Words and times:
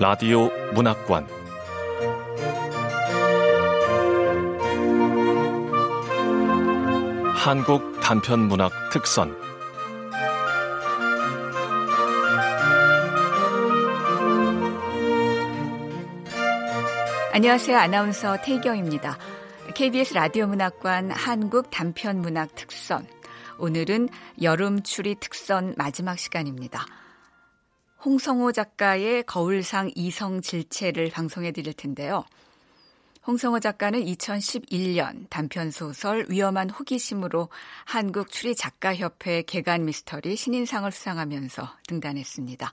라디오 0.00 0.48
문학관 0.72 1.28
한국 7.36 8.00
단편 8.00 8.48
문학 8.48 8.72
특선 8.90 9.36
안녕하세요. 17.34 17.76
아나운서 17.76 18.38
태경입니다. 18.40 19.18
KBS 19.74 20.14
라디오 20.14 20.46
문학관 20.46 21.10
한국 21.10 21.70
단편 21.70 22.22
문학 22.22 22.54
특선. 22.54 23.06
오늘은 23.58 24.08
여름 24.40 24.82
추리 24.82 25.14
특선 25.14 25.74
마지막 25.76 26.18
시간입니다. 26.18 26.86
홍성호 28.02 28.52
작가의 28.52 29.24
거울상 29.24 29.90
이성 29.94 30.40
질체를 30.40 31.10
방송해 31.10 31.52
드릴 31.52 31.74
텐데요. 31.74 32.24
홍성호 33.26 33.60
작가는 33.60 34.00
2011년 34.02 35.28
단편 35.28 35.70
소설 35.70 36.24
위험한 36.30 36.70
호기심으로 36.70 37.50
한국 37.84 38.30
추리 38.30 38.54
작가협회 38.54 39.42
개간 39.42 39.84
미스터리 39.84 40.34
신인상을 40.34 40.90
수상하면서 40.90 41.76
등단했습니다. 41.88 42.72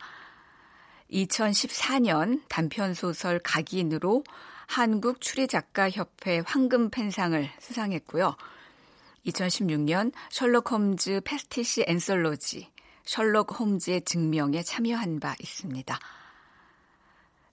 2014년 1.11 2.41
단편 2.47 2.93
소설 2.93 3.39
각인으로 3.39 4.23
한국 4.65 5.19
추리 5.19 5.47
작가협회 5.47 6.43
황금펜상을 6.45 7.49
수상했고요. 7.59 8.37
2016년 9.25 10.13
셜록 10.29 10.71
홈즈 10.71 11.19
패스티시 11.25 11.83
앤솔로지 11.85 12.69
셜록 13.07 13.57
홈즈의 13.59 14.01
증명에 14.01 14.61
참여한 14.61 15.19
바 15.19 15.33
있습니다. 15.39 15.97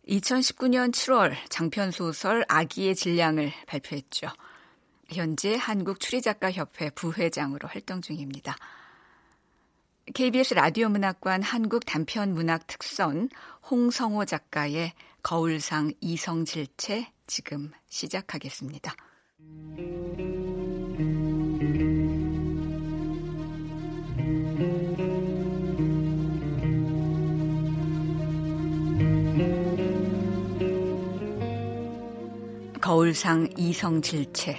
2019년 0.09 0.93
7월 0.93 1.35
장편 1.49 1.93
소설 1.93 2.45
아기의 2.49 2.95
질량을 2.95 3.53
발표했죠. 3.67 4.27
현재 5.11 5.57
한국 5.57 6.01
추리작가협회 6.01 6.91
부회장으로 6.91 7.69
활동 7.69 8.03
중입니다. 8.03 8.57
KBS 10.13 10.55
라디오 10.55 10.89
문학관 10.89 11.43
한국 11.43 11.87
단편 11.87 12.35
문학 12.35 12.67
특선 12.67 13.31
홍성호 13.71 14.27
작가의 14.27 14.93
거울상 15.23 15.93
이성질체 16.01 17.11
지금 17.27 17.71
시작하겠습니다. 17.89 18.95
거울상 33.15 33.49
이성질체. 33.57 34.55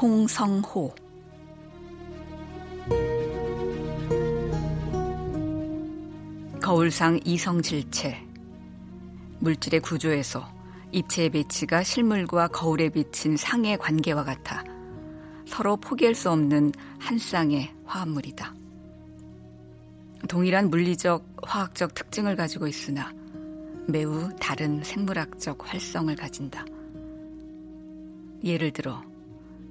홍성호. 0.00 0.94
거울상 6.62 7.18
이성질체. 7.24 8.16
물질의 9.40 9.80
구조에서 9.80 10.48
입체의 10.92 11.30
배치가 11.30 11.82
실물과 11.82 12.46
거울에 12.46 12.88
비친 12.88 13.36
상의 13.36 13.76
관계와 13.76 14.22
같아 14.22 14.62
서로 15.48 15.76
포기할 15.78 16.14
수 16.14 16.30
없는 16.30 16.70
한 17.00 17.18
쌍의 17.18 17.74
화합물이다. 17.86 18.54
동일한 20.28 20.70
물리적, 20.70 21.26
화학적 21.42 21.94
특징을 21.94 22.36
가지고 22.36 22.68
있으나 22.68 23.12
매우 23.86 24.28
다른 24.38 24.82
생물학적 24.82 25.58
활성을 25.60 26.16
가진다. 26.16 26.64
예를 28.44 28.70
들어 28.72 29.02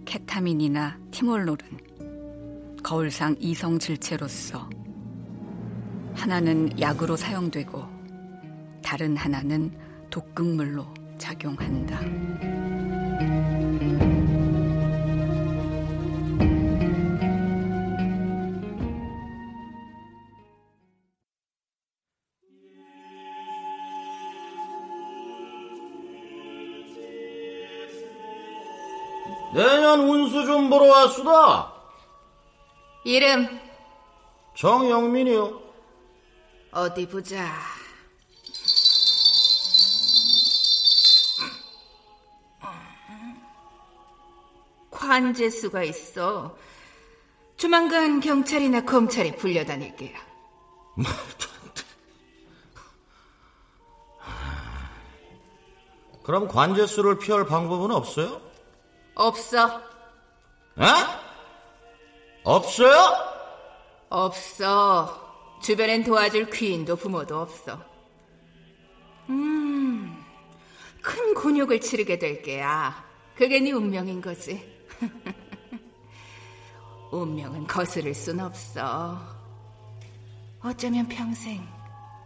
케타민이나 0.05 0.97
티몰롤은 1.11 1.57
거울상 2.83 3.35
이성 3.39 3.79
질체로서 3.79 4.69
하나는 6.13 6.79
약으로 6.79 7.15
사용되고 7.15 7.83
다른 8.83 9.15
하나는 9.15 9.71
독극물로 10.09 10.85
작용한다. 11.17 12.80
좀 30.51 30.69
보러 30.69 30.87
왔수다. 30.87 31.71
이름 33.05 33.57
정영민이요. 34.53 35.61
어디 36.73 37.07
보자. 37.07 37.47
관제수가 44.89 45.83
있어. 45.83 46.57
조만간 47.55 48.19
경찰이나 48.19 48.81
검찰이 48.81 49.37
불려다닐게요. 49.37 50.17
그럼 56.23 56.49
관제수를 56.49 57.19
피할 57.19 57.45
방법은 57.45 57.91
없어요? 57.91 58.41
없어. 59.15 59.90
에? 60.79 60.83
없어요? 62.43 62.95
없어. 64.09 65.59
주변엔 65.61 66.03
도와줄 66.03 66.49
귀인도 66.49 66.95
부모도 66.95 67.39
없어. 67.39 67.79
음, 69.29 70.23
큰 71.01 71.33
곤욕을 71.33 71.81
치르게 71.81 72.17
될 72.17 72.41
게야. 72.41 73.03
그게 73.35 73.59
네 73.59 73.71
운명인 73.71 74.21
거지. 74.21 74.69
운명은 77.11 77.67
거스를 77.67 78.13
순 78.13 78.39
없어. 78.39 79.19
어쩌면 80.63 81.07
평생 81.07 81.67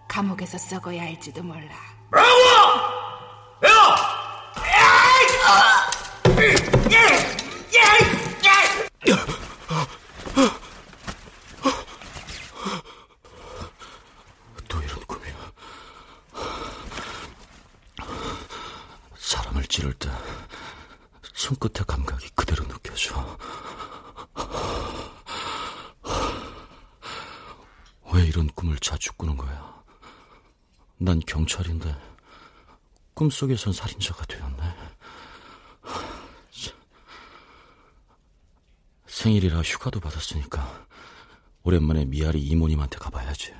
감옥에서 0.07 0.57
썩어야 0.57 1.03
할지도 1.03 1.43
몰라. 1.43 1.75
뭐라고! 2.11 3.65
야! 3.65 4.15
또 14.67 14.81
이런 14.81 14.99
꿈이야. 15.05 15.51
사람을 19.17 19.63
찌를 19.67 19.93
때 19.93 20.09
손끝의 21.33 21.85
감각이 21.87 22.29
그대로 22.33 22.67
느껴져. 22.67 23.37
왜 28.13 28.23
이런 28.25 28.47
꿈을 28.47 28.77
자주 28.79 29.13
꾸는 29.13 29.37
거야? 29.37 29.83
난 30.97 31.19
경찰인데 31.19 31.95
꿈속에선 33.13 33.73
살인자가 33.73 34.25
되었네. 34.25 34.73
생일이라 39.25 39.61
휴가도 39.61 39.99
받았으니까 39.99 40.85
오랜만에 41.63 42.05
미아리 42.05 42.39
이모님한테 42.41 42.99
가봐야지. 42.99 43.55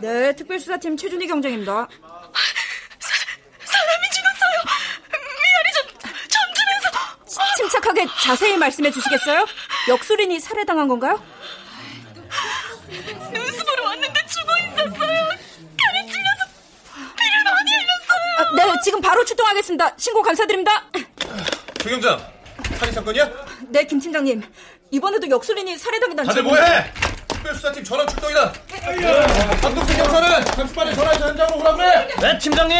네, 0.00 0.36
특별수사팀 0.36 0.96
최준희 0.96 1.26
경장입니다. 1.26 1.72
사람이 3.58 4.04
죽었어요. 4.14 4.62
미아리 5.10 5.72
전 5.74 5.88
전진에서 6.28 6.86
침착하게 7.56 7.95
자세히 8.22 8.56
말씀해 8.56 8.90
주시겠어요? 8.90 9.46
역술인이 9.88 10.38
살해당한 10.40 10.88
건가요? 10.88 11.22
눈수 13.32 13.64
보러 13.64 13.84
왔는데 13.84 14.20
죽어 14.26 14.52
있었어요. 14.58 14.96
칼에 14.96 16.06
찔려서 16.06 16.44
피를 16.92 17.44
많이 17.44 17.70
흘렸어요. 17.76 18.38
아, 18.38 18.54
네, 18.74 18.80
지금 18.84 19.00
바로 19.00 19.24
출동하겠습니다. 19.24 19.94
신고 19.96 20.22
감사드립니다. 20.22 20.84
최 21.78 21.90
경장, 21.90 22.20
살인 22.78 22.94
사건이야? 22.94 23.30
네, 23.68 23.84
김 23.84 24.00
팀장님. 24.00 24.42
이번에도 24.90 25.28
역술인이 25.28 25.76
살해당했다는 25.78 26.28
다들 26.28 26.42
뭐해? 26.42 26.92
특별수사팀 27.28 27.84
전원 27.84 28.06
출동이다. 28.08 28.52
박동수 29.62 29.96
경사는 29.96 30.44
잠시 30.46 30.74
만에 30.74 30.94
전화해서 30.94 31.28
현장으로 31.28 31.58
오라 31.60 31.74
그래. 31.74 32.08
네, 32.20 32.38
팀장님. 32.38 32.76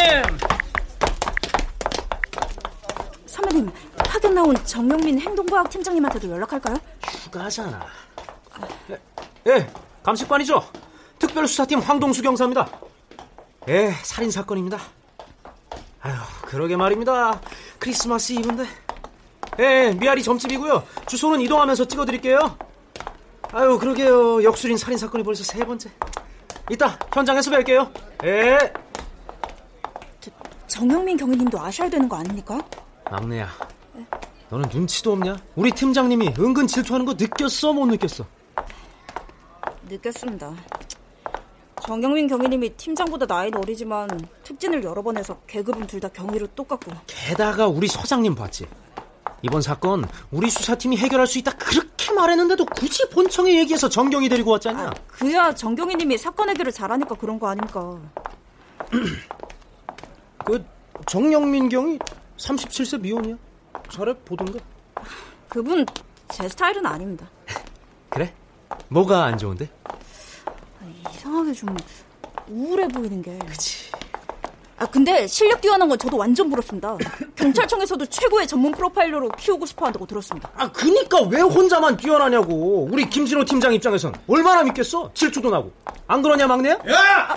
선배님, 3.47 3.71
파견 3.99 4.35
나온 4.35 4.57
정영민 4.65 5.21
행동과학 5.21 5.71
팀장님한테도 5.71 6.31
연락할까요? 6.31 6.77
휴가잖아. 7.05 7.87
예, 8.91 8.99
예, 9.47 9.71
감식관이죠. 10.03 10.69
특별수사팀 11.21 11.79
황동수 11.79 12.23
경사입니다. 12.23 12.69
예, 13.69 13.93
살인 14.03 14.33
사건입니다. 14.33 14.79
아휴, 16.03 16.15
그러게 16.43 16.77
말입니다. 16.77 17.41
크리스마스 17.79 18.33
이브인데. 18.33 18.67
예, 19.61 19.93
미아리 19.93 20.25
점집이고요. 20.25 20.83
주소는 21.07 21.41
이동하면서 21.43 21.87
찍어드릴게요. 21.87 22.59
아유, 23.53 23.79
그러게요. 23.79 24.43
역술인 24.43 24.77
살인 24.77 24.99
사건이 24.99 25.23
벌써 25.23 25.45
세 25.45 25.65
번째. 25.65 25.89
이따 26.69 26.99
현장에서 27.15 27.51
뵐게요. 27.53 27.93
예. 28.25 28.73
정영민 30.67 31.17
경위님도 31.17 31.61
아셔야 31.61 31.89
되는 31.89 32.09
거 32.09 32.17
아닙니까? 32.17 32.59
막내야, 33.11 33.49
너는 34.51 34.69
눈치도 34.73 35.13
없냐? 35.13 35.37
우리 35.55 35.71
팀장님이 35.71 36.35
은근 36.39 36.67
질투하는 36.67 37.07
거 37.07 37.15
느꼈어, 37.15 37.73
못 37.73 37.87
느꼈어? 37.87 38.25
느꼈습니다. 39.89 40.53
정영민 41.83 42.27
경위님이 42.27 42.71
팀장보다 42.77 43.27
나이는 43.27 43.59
어리지만 43.59 44.09
특진을 44.43 44.83
여러 44.83 45.03
번 45.03 45.17
해서 45.17 45.39
계급은 45.47 45.87
둘 45.87 46.01
다 46.01 46.09
경위로 46.09 46.49
똑같고 46.49 46.91
게다가 47.07 47.69
우리 47.69 47.87
서장님 47.87 48.35
봤지? 48.35 48.67
이번 49.43 49.63
사건 49.63 50.05
우리 50.33 50.51
수사팀이 50.51 50.97
해결할 50.97 51.27
수 51.29 51.39
있다 51.39 51.53
그렇게 51.53 52.13
말했는데도 52.13 52.65
굳이 52.67 53.09
본청에 53.11 53.57
얘기해서 53.61 53.89
정경이 53.89 54.29
데리고 54.29 54.51
왔잖아. 54.53 54.93
그야 55.07 55.55
정경희님이 55.55 56.19
사건 56.19 56.49
해결을 56.51 56.73
잘하니까 56.73 57.15
그런 57.15 57.39
거 57.39 57.49
아닙니까? 57.49 58.01
그 60.45 60.65
정영민 61.07 61.69
경이 61.69 61.99
37세 62.39 63.01
미혼이야. 63.01 63.37
잘해 63.91 64.15
보던가. 64.25 64.59
그분 65.49 65.87
제 66.33 66.49
스타일은 66.49 66.85
아닙니다. 66.85 67.29
그래? 68.11 68.33
뭐가 68.89 69.25
안 69.25 69.39
좋은데? 69.39 69.69
이상하게 71.11 71.53
좀 71.53 71.77
우울해 72.49 72.87
보이는 72.89 73.23
게. 73.23 73.39
그치. 73.47 73.91
아 74.79 74.85
근데 74.85 75.27
실력 75.27 75.61
뛰어난 75.63 75.89
건 75.89 75.99
저도 75.99 76.19
완전 76.19 76.51
부럽습니다. 76.51 76.97
경찰청에서도 77.35 78.05
최고의 78.07 78.47
전문 78.47 78.73
프로파일러로 78.73 79.31
키우고 79.31 79.65
싶어 79.65 79.87
한다고 79.87 80.07
들었습니다. 80.07 80.51
아 80.55 80.71
그니까 80.71 81.23
왜 81.23 81.41
혼자만 81.41 81.97
뛰어나냐고. 81.97 82.87
우리 82.91 83.09
김진호 83.09 83.45
팀장 83.45 83.73
입장에선 83.73 84.15
얼마나 84.29 84.63
믿겠어? 84.65 85.11
질투도 85.15 85.51
나고. 85.51 85.73
안 86.09 86.21
그러냐 86.23 86.47
막내야? 86.47 86.75
야, 86.75 87.29
아, 87.31 87.37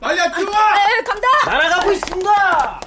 빨리 0.00 0.20
안 0.20 0.32
뛰어와. 0.34 0.74
에 0.76 1.02
간다. 1.02 1.26
날아가고 1.46 1.92
있습니다. 1.92 2.80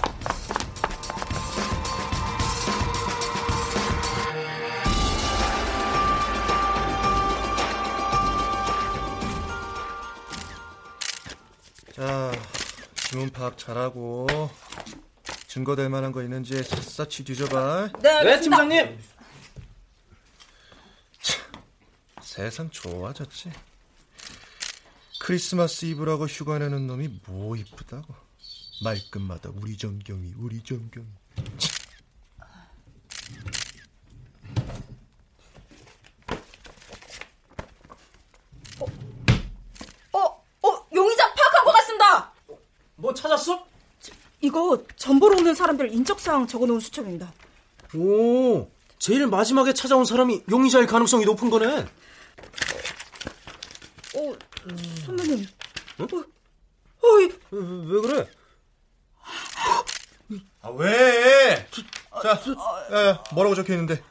자, 11.97 12.31
지문 13.09 13.31
파악 13.31 13.57
잘하고 13.57 14.27
증거 15.47 15.75
될 15.75 15.89
만한 15.89 16.11
거 16.11 16.21
있는지 16.21 16.61
샅샅이 16.61 17.23
뒤져봐. 17.23 17.89
네 18.03 18.39
팀장님. 18.39 18.99
세상 22.21 22.69
좋아졌지. 22.69 23.51
크리스마스 25.19 25.85
이브라고 25.85 26.27
휴가 26.27 26.59
내는 26.59 26.85
놈이 26.85 27.19
뭐 27.25 27.55
이쁘다고. 27.55 28.13
말끝마다 28.83 29.49
우리 29.55 29.75
정경이, 29.75 30.35
우리 30.37 30.61
정경이. 30.63 31.07
어, 40.13 40.19
어, 40.61 40.87
용의자 40.93 41.33
파악한 41.33 41.65
것 41.65 41.71
같습니다. 41.73 42.33
뭐 43.07 43.13
찾았어? 43.13 43.65
이거 44.41 44.83
전보로 44.97 45.37
오는 45.37 45.55
사람들 45.55 45.93
인적사항 45.93 46.45
적어놓은 46.45 46.81
수첩입니다. 46.81 47.31
오, 47.95 48.69
제일 48.99 49.27
마지막에 49.27 49.73
찾아온 49.73 50.03
사람이 50.03 50.43
용의자일 50.51 50.87
가능성이 50.87 51.23
높은 51.23 51.49
거네. 51.49 51.85
어, 54.13 54.35
선배님. 55.05 55.47
어, 55.99 56.07
어이, 57.01 57.31
왜, 57.51 57.61
왜 57.61 58.01
그래? 58.01 58.29
아, 60.61 60.69
왜? 60.71 61.65
자, 61.71 61.81
야, 62.91 63.07
야, 63.07 63.23
뭐라고 63.33 63.55
적혀 63.55 63.71
있는데? 63.71 64.03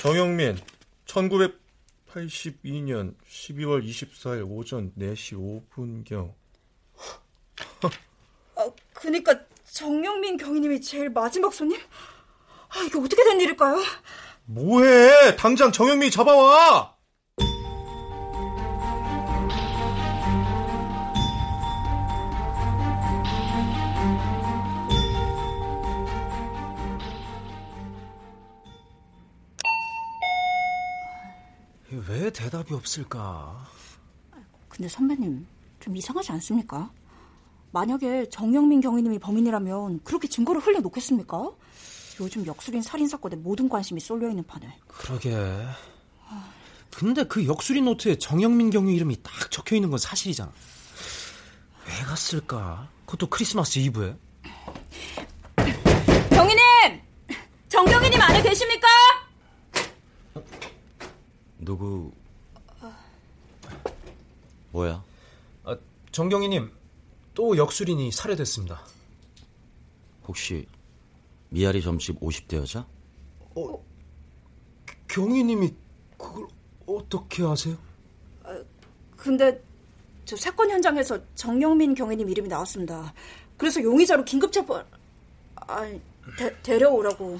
정영민, 0.00 0.58
1982년 1.04 3.14
12월 3.28 3.86
24일 3.86 4.50
오전 4.50 4.94
4시 4.96 5.34
5분경. 5.68 6.32
아, 8.56 8.70
그니까 8.94 9.38
정영민 9.70 10.36
경위님이 10.36 10.80
제일 10.80 11.10
마지막 11.10 11.52
손님? 11.52 11.78
아, 12.68 12.82
이게 12.84 12.98
어떻게 12.98 13.22
된 13.24 13.40
일일까요? 13.40 13.76
뭐해? 14.46 15.36
당장 15.36 15.70
정영민 15.72 16.10
잡아와! 16.10 16.94
왜 32.08 32.30
대답이 32.30 32.74
없을까? 32.74 33.66
근데 34.68 34.88
선배님, 34.88 35.46
좀 35.80 35.96
이상하지 35.96 36.32
않습니까? 36.32 36.90
만약에 37.76 38.30
정영민 38.30 38.80
경위님이 38.80 39.18
범인이라면 39.18 40.00
그렇게 40.02 40.28
증거를 40.28 40.62
흘려놓겠습니까? 40.62 41.50
요즘 42.20 42.46
역술인 42.46 42.80
살인 42.80 43.06
사건에 43.06 43.36
모든 43.36 43.68
관심이 43.68 44.00
쏠려 44.00 44.30
있는 44.30 44.44
판에. 44.46 44.78
그러게. 44.86 45.36
근데 46.90 47.24
그 47.24 47.46
역술인 47.46 47.84
노트에 47.84 48.16
정영민 48.16 48.70
경위 48.70 48.94
이름이 48.96 49.22
딱 49.22 49.50
적혀 49.50 49.76
있는 49.76 49.90
건 49.90 49.98
사실이잖아. 49.98 50.50
왜 51.86 52.04
갔을까? 52.06 52.88
그것도 53.04 53.26
크리스마스 53.26 53.78
이브에. 53.78 54.16
경위님! 56.30 56.62
정경희님 57.68 58.18
안에 58.18 58.42
계십니까? 58.42 58.88
누구? 61.58 62.10
뭐야? 64.70 65.04
아, 65.64 65.76
정경희님, 66.10 66.70
또 67.36 67.54
역술인이 67.58 68.10
살해됐습니다. 68.12 68.80
혹시 70.26 70.66
미아리 71.50 71.82
점집 71.82 72.18
50대 72.18 72.56
여자? 72.56 72.86
경희님이 75.06 75.74
그걸 76.16 76.48
어떻게 76.86 77.44
아세요? 77.44 77.76
근데 79.16 79.62
저 80.24 80.34
사건 80.34 80.70
현장에서 80.70 81.20
정영민 81.34 81.94
경위님 81.94 82.28
이름이 82.30 82.48
나왔습니다. 82.48 83.12
그래서 83.58 83.82
용의자로 83.82 84.24
긴급 84.24 84.50
체포... 84.50 84.82
아니, 85.56 86.00
데, 86.38 86.56
데려오라고. 86.62 87.38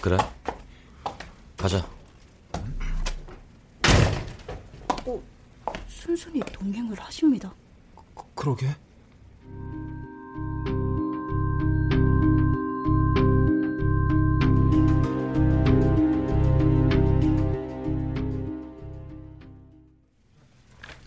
그래? 0.00 0.16
가자. 1.56 1.78
어, 5.04 5.22
순순히 5.88 6.40
동행을 6.52 6.98
하십니다. 7.00 7.52
그러게. 8.36 8.68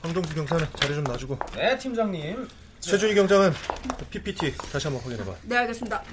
황동수 0.02 0.36
경사는 0.36 0.68
자리 0.76 0.96
좀 0.96 1.04
놔주고. 1.06 1.40
네, 1.56 1.78
팀장님. 1.78 2.48
최준희 2.82 3.16
경장은 3.16 3.54
PPT 4.10 4.56
다시 4.58 4.88
한번 4.88 5.04
확인해봐. 5.04 5.34
네, 5.44 5.58
알겠습니다. 5.58 6.04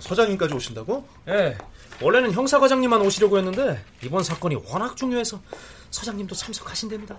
서장님까지 0.00 0.54
오신다고? 0.54 1.06
예. 1.28 1.56
원래는 2.00 2.32
형사과장님만 2.32 3.00
오시려고 3.02 3.38
했는데 3.38 3.82
이번 4.02 4.24
사건이 4.24 4.56
워낙 4.66 4.96
중요해서 4.96 5.40
서장님도 5.90 6.34
참석하신답니다. 6.34 7.16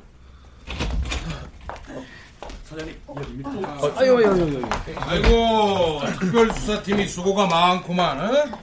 아유, 3.96 4.18
아유, 4.18 4.27
아유, 4.27 4.62
아이고, 4.98 6.01
특별 6.20 6.51
수사팀이 6.53 7.08
수고가 7.08 7.46
많구만, 7.46 8.20
어? 8.20 8.60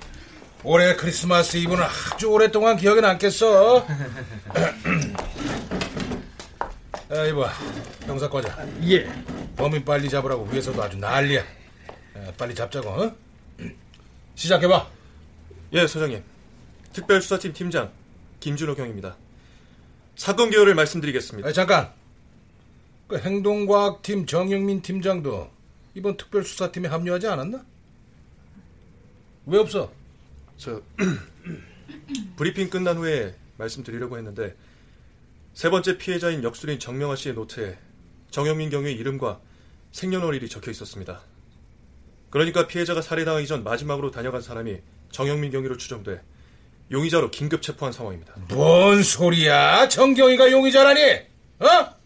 올해 0.64 0.94
크리스마스 0.96 1.56
이브는 1.58 1.82
아주 1.84 2.26
오랫동안 2.26 2.76
기억에 2.76 3.00
남겠어. 3.00 3.86
야, 7.12 7.24
이봐, 7.26 7.52
형사과자. 8.06 8.66
예. 8.88 9.08
범인 9.56 9.84
빨리 9.84 10.08
잡으라고 10.08 10.48
위에서도 10.50 10.82
아주 10.82 10.96
난리야. 10.98 11.40
야, 11.40 12.32
빨리 12.36 12.54
잡자고, 12.54 12.88
어? 12.88 13.14
시작해봐. 14.34 14.86
예, 15.74 15.86
서장님. 15.86 16.22
특별수사팀 16.92 17.52
팀장 17.52 17.92
김준호 18.40 18.74
경입니다. 18.74 19.16
사건 20.16 20.50
개요를 20.50 20.74
말씀드리겠습니다. 20.74 21.48
아, 21.48 21.52
잠깐. 21.52 21.99
그 23.10 23.18
행동과학팀 23.18 24.24
정영민 24.24 24.82
팀장도 24.82 25.50
이번 25.96 26.16
특별수사팀에 26.16 26.86
합류하지 26.86 27.26
않았나? 27.26 27.66
왜 29.46 29.58
없어? 29.58 29.90
저 30.56 30.80
브리핑 32.36 32.70
끝난 32.70 32.96
후에 32.98 33.34
말씀드리려고 33.56 34.16
했는데 34.16 34.54
세 35.54 35.70
번째 35.70 35.98
피해자인 35.98 36.44
역술인 36.44 36.78
정명아 36.78 37.16
씨의 37.16 37.34
노트에 37.34 37.76
정영민 38.30 38.70
경의 38.70 38.94
이름과 38.94 39.40
생년월일이 39.90 40.48
적혀 40.48 40.70
있었습니다. 40.70 41.20
그러니까 42.30 42.68
피해자가 42.68 43.02
살해당하기 43.02 43.48
전 43.48 43.64
마지막으로 43.64 44.12
다녀간 44.12 44.40
사람이 44.40 44.78
정영민 45.10 45.50
경위로 45.50 45.78
추정돼 45.78 46.22
용의자로 46.92 47.32
긴급 47.32 47.60
체포한 47.60 47.92
상황입니다. 47.92 48.34
뭔 48.50 49.02
소리야? 49.02 49.88
정경이가 49.88 50.52
용의자라니? 50.52 51.00
어? 51.58 51.99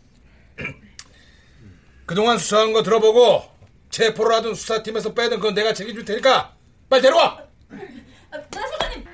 그동안 2.06 2.36
수사한 2.38 2.72
거 2.72 2.82
들어보고 2.82 3.44
체포를 3.88 4.36
하던 4.36 4.54
수사팀에서 4.54 5.14
빼든 5.14 5.40
건 5.40 5.54
내가 5.54 5.72
책임질 5.72 6.04
테니까 6.04 6.52
빨리 6.88 7.02
데려와! 7.02 7.42
나 8.30 8.42
사장님! 8.50 9.04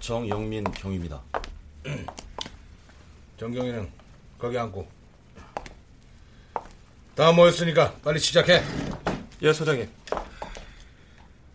정영민 0.00 0.64
경입니다. 0.72 1.20
정경이는 3.36 3.90
거기 4.38 4.58
앉고 4.58 5.01
다 7.14 7.30
모였으니까 7.32 7.94
빨리 8.02 8.18
시작해. 8.18 8.62
예, 9.42 9.52
서장님. 9.52 9.90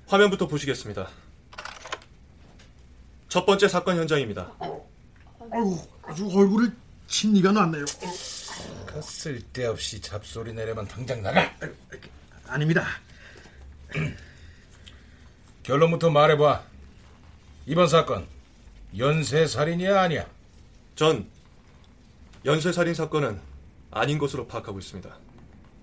화면부터 0.08 0.48
보시겠습니다. 0.48 1.10
첫 3.28 3.46
번째 3.46 3.68
사건 3.68 3.98
현장입니다. 3.98 4.52
아유, 4.60 5.80
아주 6.04 6.26
얼굴을 6.30 6.72
진니가 7.08 7.52
났네요. 7.52 7.86
그 8.86 9.02
쓸데없이 9.02 10.00
잡소리 10.02 10.54
내려면 10.54 10.88
당장 10.88 11.22
나가. 11.22 11.52
아닙니다. 12.48 12.86
결론부터 15.64 16.10
말해봐. 16.10 16.64
이번 17.66 17.88
사건 17.88 18.28
연쇄살인이야 18.98 20.00
아니야? 20.02 20.26
전 20.96 21.30
연쇄살인 22.46 22.94
사건은 22.94 23.42
아닌 23.92 24.18
것으로 24.18 24.48
파악하고 24.48 24.80
있습니다. 24.80 25.27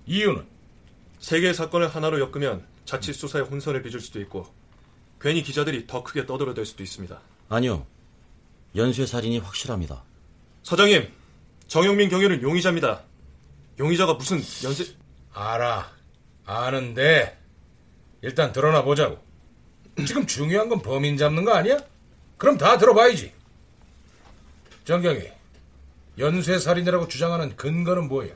이유는? 0.07 0.47
세 1.19 1.41
개의 1.41 1.55
사건을 1.55 1.89
하나로 1.89 2.21
엮으면 2.21 2.67
자칫 2.85 3.15
수사에 3.15 3.43
혼선을 3.43 3.83
빚을 3.83 4.01
수도 4.01 4.21
있고 4.21 4.47
괜히 5.21 5.43
기자들이 5.43 5.87
더 5.87 6.03
크게 6.03 6.27
떠들어댈 6.27 6.67
수도 6.67 6.83
있습니다. 6.83 7.19
아니요. 7.49 7.87
연쇄 8.77 9.07
살인이 9.07 9.39
확실합니다. 9.39 10.03
서장님, 10.63 11.11
정영민 11.67 12.09
경위는 12.11 12.43
용의자입니다. 12.43 13.03
용의자가 13.79 14.15
무슨 14.15 14.39
연쇄... 14.65 14.95
알아. 15.33 15.91
아는데 16.45 17.39
일단 18.23 18.53
드러나 18.53 18.83
보자고. 18.83 19.23
지금 20.07 20.27
중요한 20.27 20.69
건 20.69 20.83
범인 20.83 21.17
잡는 21.17 21.45
거 21.45 21.53
아니야? 21.53 21.79
그럼 22.37 22.59
다 22.59 22.77
들어봐야지. 22.77 23.33
정경이, 24.85 25.23
연쇄살인이라고 26.19 27.09
주장하는 27.09 27.57
근거는 27.57 28.09
뭐예요? 28.09 28.35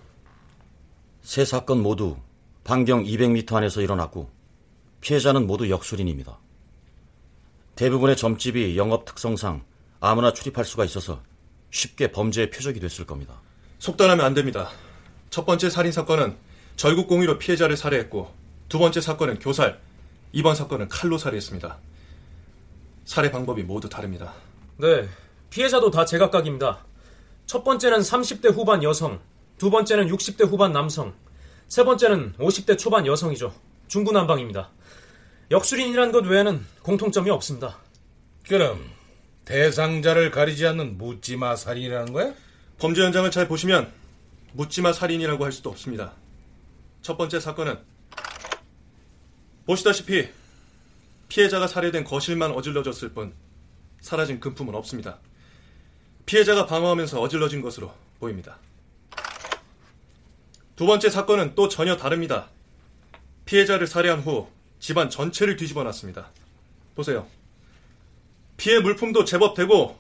세 1.23 1.45
사건 1.45 1.83
모두 1.83 2.17
반경 2.65 3.05
200m 3.05 3.55
안에서 3.55 3.81
일어났고 3.81 4.31
피해자는 5.01 5.47
모두 5.47 5.71
역술인입니다. 5.71 6.39
대부분의 7.77 8.17
점집이 8.17 8.77
영업 8.77 9.05
특성상 9.05 9.63
아무나 10.01 10.33
출입할 10.33 10.65
수가 10.65 10.85
있어서 10.85 11.23
쉽게 11.71 12.13
범죄의 12.13 12.51
표적이 12.51 12.81
됐을 12.81 13.05
겁니다. 13.07 13.41
속단하면 13.79 14.25
안 14.25 14.35
됩니다. 14.35 14.71
첫 15.31 15.45
번째 15.45 15.71
살인 15.71 15.93
사건은 15.93 16.37
절국 16.77 17.09
공유로 17.09 17.39
피해자를 17.39 17.77
살해했고 17.77 18.33
두 18.69 18.79
번째 18.79 19.01
사건은 19.01 19.39
교살, 19.39 19.81
이번 20.33 20.55
사건은 20.55 20.89
칼로 20.89 21.19
살해했습니다. 21.19 21.79
살해 23.05 23.31
방법이 23.31 23.63
모두 23.63 23.89
다릅니다. 23.89 24.35
네, 24.77 25.09
피해자도 25.51 25.91
다 25.91 26.05
제각각입니다. 26.05 26.85
첫 27.47 27.65
번째는 27.65 28.01
30대 28.01 28.53
후반 28.53 28.83
여성, 28.83 29.21
두 29.59 29.71
번째는 29.71 30.09
60대 30.09 30.49
후반 30.49 30.73
남성, 30.73 31.15
세 31.67 31.85
번째는 31.85 32.35
50대 32.39 32.79
초반 32.79 33.07
여성이죠. 33.07 33.53
중구난방입니다. 33.89 34.71
역술인이란 35.51 36.13
것 36.13 36.25
외에는 36.25 36.65
공통점이 36.83 37.29
없습니다. 37.31 37.79
그럼 38.49 38.89
대상자를 39.45 40.31
가리지 40.31 40.67
않는 40.69 40.97
묻지마 40.97 41.57
살인이라는 41.57 42.13
거야? 42.13 42.35
범죄 42.79 43.03
현장을 43.03 43.29
잘 43.33 43.49
보시면 43.49 43.93
묻지마 44.53 44.93
살인이라고 44.93 45.45
할 45.45 45.51
수도 45.51 45.71
없습니다. 45.71 46.13
첫 47.03 47.17
번째 47.17 47.41
사건은 47.41 47.79
보시다시피 49.67 50.29
피해자가 51.29 51.67
살해된 51.67 52.05
거실만 52.05 52.53
어질러졌을 52.53 53.09
뿐 53.11 53.35
사라진 54.01 54.39
금품은 54.39 54.75
없습니다. 54.77 55.19
피해자가 56.27 56.67
방어하면서 56.67 57.21
어질러진 57.21 57.61
것으로 57.61 57.93
보입니다. 58.21 58.59
두 60.79 60.87
번째 60.87 61.11
사건은 61.11 61.57
또 61.57 61.69
전혀 61.69 61.97
다릅니다. 61.97 62.51
피해자를 63.47 63.89
살해한 63.89 64.21
후 64.21 64.47
집안 64.79 65.11
전체를 65.11 65.57
뒤집어 65.57 65.83
놨습니다. 65.83 66.31
보세요. 66.95 67.27
피해 68.57 68.79
물품도 68.79 69.25
제법 69.25 69.57
되고 69.57 69.99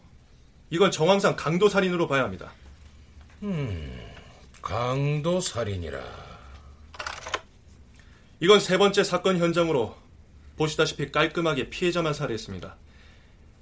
이건 0.70 0.92
정황상 0.92 1.34
강도 1.34 1.68
살인으로 1.68 2.06
봐야 2.06 2.22
합니다. 2.22 2.52
음, 3.42 4.00
강도 4.62 5.40
살인이라. 5.40 6.00
이건 8.38 8.60
세 8.60 8.78
번째 8.78 9.02
사건 9.02 9.38
현장으로 9.38 9.96
보시다시피 10.56 11.10
깔끔하게 11.10 11.70
피해자만 11.70 12.14
살해했습니다. 12.14 12.76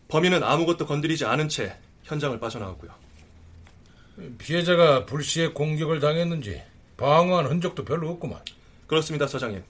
범인은 0.09 0.45
아무것도 0.45 0.85
건드리지 0.85 1.25
않은 1.25 1.49
채 1.49 1.79
현장을 2.03 2.39
빠져나왔고요. 2.39 2.91
피해자가 4.37 5.07
불시에 5.07 5.49
공격을 5.49 6.01
당했는지 6.01 6.63
방어한 6.97 7.47
흔적도 7.47 7.85
별로 7.85 8.11
없구만. 8.11 8.41
그렇습니다, 8.87 9.27
서장님. 9.27 9.63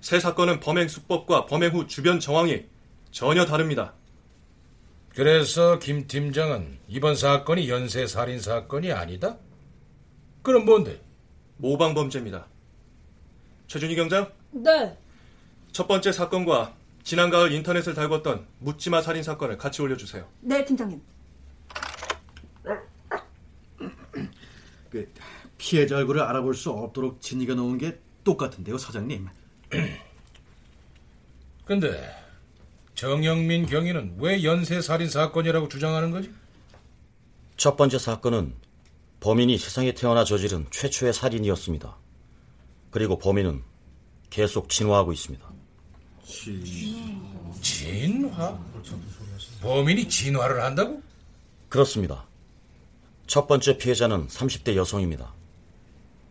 세 0.00 0.20
사건은 0.20 0.60
범행 0.60 0.88
수법과 0.88 1.46
범행 1.46 1.72
후 1.72 1.86
주변 1.86 2.20
정황이 2.20 2.64
전혀 3.10 3.44
다릅니다. 3.44 3.94
그래서 5.14 5.78
김 5.78 6.06
팀장은 6.06 6.78
이번 6.88 7.14
사건이 7.14 7.68
연쇄 7.68 8.06
살인 8.06 8.40
사건이 8.40 8.92
아니다? 8.92 9.36
그럼 10.42 10.64
뭔데? 10.64 11.00
모방 11.58 11.94
범죄입니다. 11.94 12.46
최준희 13.66 13.94
경장? 13.94 14.32
네. 14.50 14.96
첫 15.70 15.86
번째 15.86 16.12
사건과 16.12 16.74
지난 17.04 17.30
가을 17.30 17.52
인터넷을 17.52 17.94
달궜던 17.94 18.44
묻지마 18.58 19.02
살인 19.02 19.22
사건을 19.22 19.58
같이 19.58 19.82
올려주세요. 19.82 20.26
네, 20.40 20.64
팀장님. 20.64 21.00
그 24.90 25.12
피해자 25.62 25.96
얼굴을 25.96 26.20
알아볼 26.22 26.56
수 26.56 26.70
없도록 26.70 27.20
진이가 27.20 27.54
놓은 27.54 27.78
게 27.78 28.00
똑같은데요, 28.24 28.78
사장님. 28.78 29.28
근데 31.64 32.12
정영민 32.96 33.66
경위는 33.66 34.16
왜 34.18 34.42
연쇄 34.42 34.82
살인 34.82 35.08
사건이라고 35.08 35.68
주장하는 35.68 36.10
거지? 36.10 36.32
첫 37.56 37.76
번째 37.76 37.98
사건은 37.98 38.56
범인이 39.20 39.56
세상에 39.56 39.94
태어나 39.94 40.24
저지른 40.24 40.66
최초의 40.72 41.12
살인이었습니다. 41.12 41.96
그리고 42.90 43.16
범인은 43.18 43.62
계속 44.30 44.68
진화하고 44.68 45.12
있습니다. 45.12 45.48
진화? 47.60 48.58
범인이 49.60 50.08
진화를 50.08 50.60
한다고? 50.64 51.00
그렇습니다. 51.68 52.26
첫 53.28 53.46
번째 53.46 53.78
피해자는 53.78 54.26
30대 54.26 54.74
여성입니다. 54.74 55.32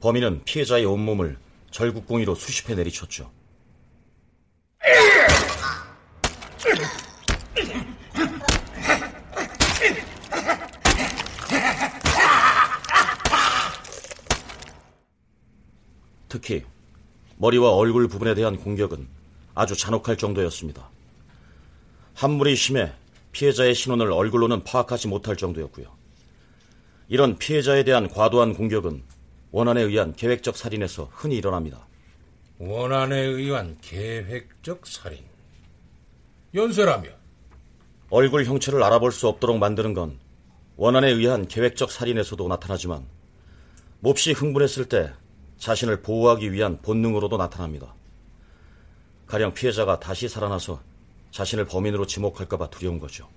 범인은 0.02 0.42
피해자의 0.46 0.84
온몸을 0.86 1.38
절국공이로 1.70 2.34
수십 2.34 2.70
회 2.70 2.76
내리쳤죠. 2.76 3.32
특히 16.28 16.64
머리와 17.38 17.72
얼굴 17.72 18.08
부분에 18.08 18.34
대한 18.34 18.58
공격은 18.58 19.08
아주 19.54 19.76
잔혹할 19.76 20.18
정도였습니다. 20.18 20.90
함물이 22.16 22.56
심해 22.56 22.92
피해자의 23.34 23.76
신원을 23.76 24.12
얼굴로는 24.12 24.64
파악하지 24.64 25.10
못할 25.10 25.36
정도였고요. 25.36 25.86
이런 27.08 27.38
피해자에 27.38 27.84
대한 27.84 28.08
과도한 28.10 28.56
공격은 28.56 29.04
원한에 29.52 29.82
의한 29.82 30.14
계획적 30.14 30.56
살인에서 30.56 31.10
흔히 31.12 31.36
일어납니다. 31.38 31.88
원한에 32.58 33.20
의한 33.20 33.78
계획적 33.82 34.88
살인. 34.88 35.20
연쇄라며? 36.54 37.10
얼굴 38.10 38.46
형체를 38.46 38.84
알아볼 38.84 39.12
수 39.12 39.28
없도록 39.28 39.58
만드는 39.58 39.94
건 39.94 40.20
원한에 40.78 41.10
의한 41.10 41.48
계획적 41.48 41.92
살인에서도 41.92 42.48
나타나지만 42.48 43.06
몹시 44.00 44.32
흥분했을 44.32 44.86
때 44.86 45.14
자신을 45.58 46.02
보호하기 46.02 46.52
위한 46.54 46.82
본능으로도 46.82 47.38
나타납니다. 47.38 47.94
가령 49.28 49.54
피해자가 49.54 50.00
다시 50.00 50.28
살아나서 50.28 50.82
자신을 51.32 51.66
범인으로 51.66 52.06
지목할까봐 52.06 52.70
두려운 52.70 53.00
거죠. 53.00 53.30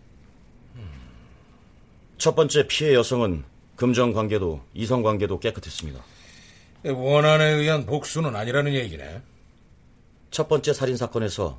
첫 2.18 2.34
번째 2.34 2.66
피해 2.66 2.94
여성은 2.94 3.44
금전 3.76 4.12
관계도 4.12 4.60
이성 4.74 5.02
관계도 5.02 5.40
깨끗했습니다. 5.40 6.00
원한에 6.84 7.44
의한 7.50 7.86
복수는 7.86 8.36
아니라는 8.36 8.74
얘기네. 8.74 9.22
첫 10.30 10.48
번째 10.48 10.72
살인 10.72 10.96
사건에서 10.96 11.58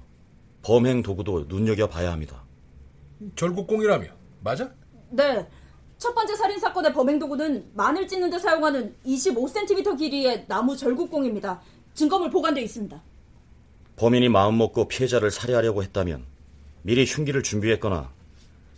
범행 0.61 1.01
도구도 1.03 1.45
눈여겨 1.47 1.87
봐야 1.87 2.11
합니다. 2.11 2.43
절국공이라며? 3.35 4.07
맞아? 4.41 4.71
네. 5.09 5.47
첫 5.97 6.13
번째 6.13 6.35
살인 6.35 6.59
사건의 6.59 6.93
범행 6.93 7.19
도구는 7.19 7.71
마늘 7.73 8.07
찢는 8.07 8.29
데 8.29 8.37
사용하는 8.37 8.95
25cm 9.05 9.97
길이의 9.97 10.45
나무 10.47 10.75
절국공입니다. 10.75 11.61
증거물 11.93 12.29
보관돼 12.29 12.61
있습니다. 12.61 13.01
범인이 13.95 14.27
마음 14.29 14.57
먹고 14.57 14.87
피해자를 14.87 15.31
살해하려고 15.31 15.83
했다면 15.83 16.25
미리 16.81 17.05
흉기를 17.05 17.41
준비했거나 17.43 18.11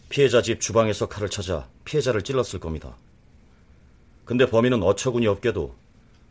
피해자 0.10 0.41
집 0.41 0.62
주방에서 0.62 1.08
칼을 1.08 1.29
찾아 1.29 1.67
피해자를 1.84 2.22
찔렀을 2.22 2.60
겁니다. 2.60 2.96
근데 4.28 4.46
범인은 4.46 4.84
어처구니 4.84 5.26
없게도 5.26 5.74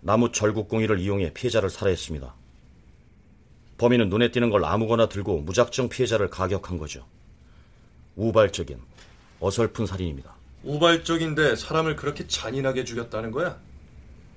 나무 0.03 0.31
절국공이를 0.31 1.01
이용해 1.01 1.33
피해자를 1.33 1.71
살해했습니다. 1.71 2.35
범인은 3.79 4.11
눈에 4.11 4.31
띄는 4.31 4.51
걸 4.51 4.67
아무거나 4.67 5.09
들고 5.09 5.41
무작정 5.41 5.89
피해자를 5.89 6.29
가격한 6.29 6.77
거죠. 6.77 7.07
우발적인 8.17 8.79
어설픈 9.41 9.87
살인입니다. 9.87 10.35
우발적인데 10.63 11.57
사람을 11.57 11.97
그렇게 11.97 12.27
잔인하게 12.27 12.85
죽였다는 12.85 13.31
거야? 13.31 13.59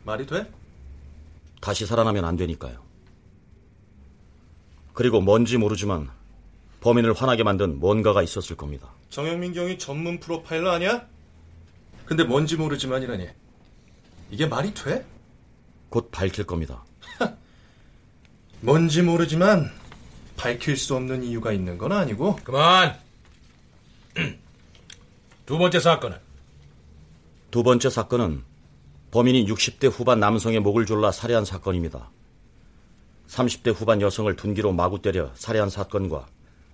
말이 0.06 0.26
돼? 0.26 0.50
다시 1.60 1.86
살아나면 1.86 2.24
안 2.24 2.38
되니까요. 2.38 2.82
그리고 4.94 5.20
뭔지 5.20 5.58
모르지만 5.58 6.10
범인을 6.80 7.12
화나게 7.12 7.44
만든 7.44 7.78
뭔가가 7.80 8.24
있었을 8.24 8.56
겁니다. 8.56 8.94
정영민 9.10 9.52
경이 9.52 9.78
전문 9.78 10.22
프로파일러 10.22 10.72
아니야? 10.72 11.06
근데 12.06 12.24
뭔지 12.24 12.56
모르지만이라니. 12.56 13.28
이게 14.30 14.46
말이 14.46 14.74
돼? 14.74 15.06
곧 15.90 16.12
밝힐 16.12 16.46
겁니다. 16.46 16.84
뭔지 18.62 19.02
모르지만 19.02 19.72
밝힐 20.38 20.78
수 20.78 20.96
없는 20.96 21.24
이유가 21.24 21.52
있는 21.52 21.78
건 21.78 21.92
아니고. 21.92 22.38
그만. 22.44 22.98
두 25.46 25.58
번째 25.58 25.80
사건은? 25.80 26.18
두 27.52 27.64
번째 27.64 27.90
사건은 27.90 28.44
범인이 29.12 29.46
60대 29.46 29.90
후반 29.92 30.20
남성의 30.20 30.60
목을 30.60 30.86
졸라 30.86 31.12
살해한 31.12 31.44
사건입니다. 31.46 32.12
30대 33.28 33.74
후반 33.74 34.02
여성을 34.02 34.34
둔기로 34.36 34.72
마구 34.72 35.02
때려 35.02 35.32
살해한 35.34 35.70
사건과 35.70 36.28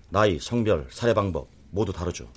나이, 0.10 0.40
성별, 0.40 0.88
살해 0.92 1.14
방법 1.14 1.48
모두 1.72 1.94
다르죠. 1.94 2.28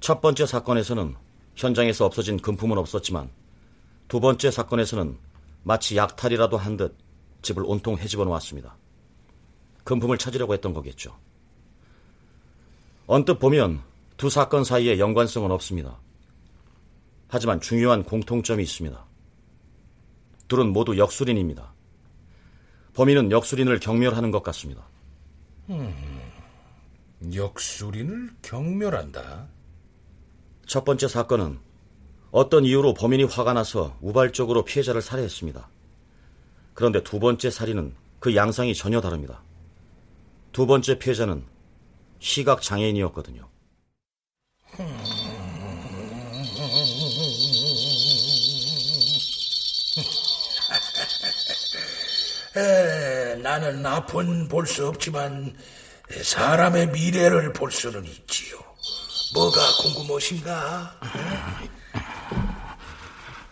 첫 0.00 0.20
번째 0.20 0.46
사건에서는 0.46 1.14
현장에서 1.56 2.06
없어진 2.06 2.38
금품은 2.38 2.78
없었지만 2.78 3.30
두 4.08 4.20
번째 4.20 4.50
사건에서는 4.50 5.18
마치 5.62 5.96
약탈이라도 5.96 6.56
한 6.56 6.76
듯 6.76 6.96
집을 7.42 7.62
온통 7.64 7.98
헤집어 7.98 8.24
놓았습니다. 8.24 8.76
금품을 9.84 10.18
찾으려고 10.18 10.54
했던 10.54 10.72
거겠죠. 10.74 11.16
언뜻 13.06 13.38
보면 13.38 13.82
두 14.16 14.28
사건 14.28 14.64
사이에 14.64 14.98
연관성은 14.98 15.50
없습니다. 15.52 15.98
하지만 17.28 17.60
중요한 17.60 18.02
공통점이 18.02 18.62
있습니다. 18.62 19.06
둘은 20.48 20.72
모두 20.72 20.98
역술인입니다. 20.98 21.72
범인은 22.94 23.30
역술인을 23.30 23.78
경멸하는 23.80 24.30
것 24.30 24.42
같습니다. 24.42 24.86
음, 25.70 25.94
역술인을 27.32 28.30
경멸한다. 28.42 29.46
첫 30.66 30.84
번째 30.84 31.06
사건은 31.08 31.60
어떤 32.30 32.64
이유로 32.64 32.94
범인이 32.94 33.24
화가 33.24 33.52
나서 33.54 33.96
우발적으로 34.00 34.64
피해자를 34.64 35.00
살해했습니다. 35.02 35.68
그런데 36.74 37.02
두 37.02 37.18
번째 37.18 37.50
살인은 37.50 37.94
그 38.20 38.36
양상이 38.36 38.74
전혀 38.74 39.00
다릅니다. 39.00 39.42
두 40.52 40.66
번째 40.66 40.98
피해자는 40.98 41.44
시각 42.20 42.62
장애인이었거든요. 42.62 43.48
에, 52.56 53.34
나는 53.36 53.84
앞은 53.84 54.48
볼 54.48 54.66
수 54.66 54.86
없지만 54.88 55.56
사람의 56.22 56.88
미래를 56.88 57.52
볼 57.52 57.70
수는 57.70 58.04
있지요. 58.04 58.58
뭐가 59.34 59.60
궁금하신가? 59.82 61.00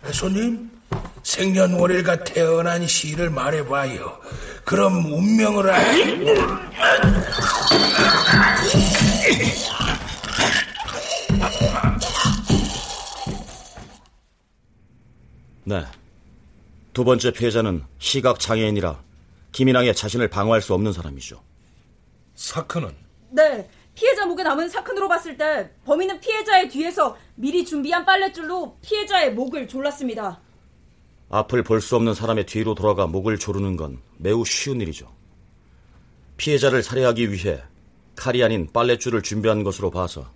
에? 0.05 0.11
손님, 0.11 0.69
생년월일과 1.23 2.23
태어난 2.23 2.87
시를 2.87 3.29
말해봐요. 3.29 4.19
그럼 4.63 5.05
운명을 5.05 5.69
알... 5.69 6.19
네. 15.63 15.85
두 16.93 17.03
번째 17.03 17.31
피해자는 17.31 17.83
시각 17.99 18.39
장애인이라 18.39 18.99
김인왕의 19.51 19.95
자신을 19.95 20.29
방어할 20.29 20.61
수 20.61 20.73
없는 20.73 20.93
사람이죠. 20.93 21.41
사크는? 22.35 22.95
네. 23.31 23.69
피해자 23.97 24.27
목에 24.27 24.43
남은 24.43 24.69
사큰으로 24.69 25.07
봤을 25.09 25.35
때 25.37 25.71
범인은 25.85 26.19
피해자의 26.19 26.69
뒤에서 26.69 27.17
미리 27.33 27.65
준비한 27.65 28.05
빨랫줄로 28.05 28.77
피해자의 28.83 29.33
목을 29.33 29.67
졸랐습니다. 29.67 30.39
앞을 31.31 31.63
볼 31.63 31.81
수 31.81 31.95
없는 31.95 32.13
사람의 32.13 32.45
뒤로 32.45 32.75
돌아가 32.75 33.07
목을 33.07 33.39
조르는 33.39 33.75
건 33.75 33.99
매우 34.17 34.45
쉬운 34.45 34.79
일이죠. 34.81 35.11
피해자를 36.37 36.83
살해하기 36.83 37.31
위해 37.31 37.59
칼이 38.15 38.43
아닌 38.43 38.69
빨랫줄을 38.71 39.23
준비한 39.23 39.63
것으로 39.63 39.89
봐서 39.89 40.29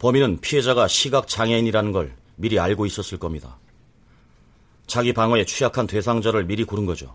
범인은 0.00 0.40
피해자가 0.40 0.88
시각 0.88 1.28
장애인이라는 1.28 1.92
걸 1.92 2.16
미리 2.34 2.58
알고 2.58 2.86
있었을 2.86 3.18
겁니다. 3.18 3.56
자기 4.88 5.12
방어에 5.12 5.44
취약한 5.44 5.86
대상자를 5.86 6.44
미리 6.44 6.64
고른 6.64 6.86
거죠. 6.86 7.12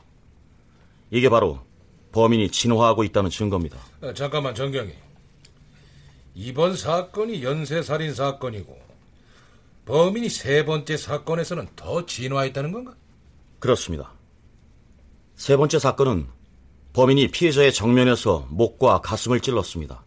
이게 1.12 1.28
바로 1.30 1.60
범인이 2.14 2.50
진화하고 2.50 3.04
있다는 3.04 3.30
증거입니다. 3.30 3.78
아, 4.02 4.14
잠깐만 4.14 4.56
정경이. 4.56 4.94
이번 6.36 6.76
사건이 6.76 7.44
연쇄살인 7.44 8.14
사건이고 8.14 8.78
범인이 9.86 10.30
세 10.30 10.66
번째 10.66 10.98
사건에서는 10.98 11.68
더 11.76 12.06
진화했다는 12.06 12.72
건가? 12.72 12.96
그렇습니다. 13.60 14.14
세 15.36 15.58
번째 15.58 15.80
사건은 15.80 16.28
범인이 16.94 17.30
피해자의 17.30 17.74
정면에서 17.74 18.48
목과 18.50 19.02
가슴을 19.02 19.40
찔렀습니다. 19.40 20.06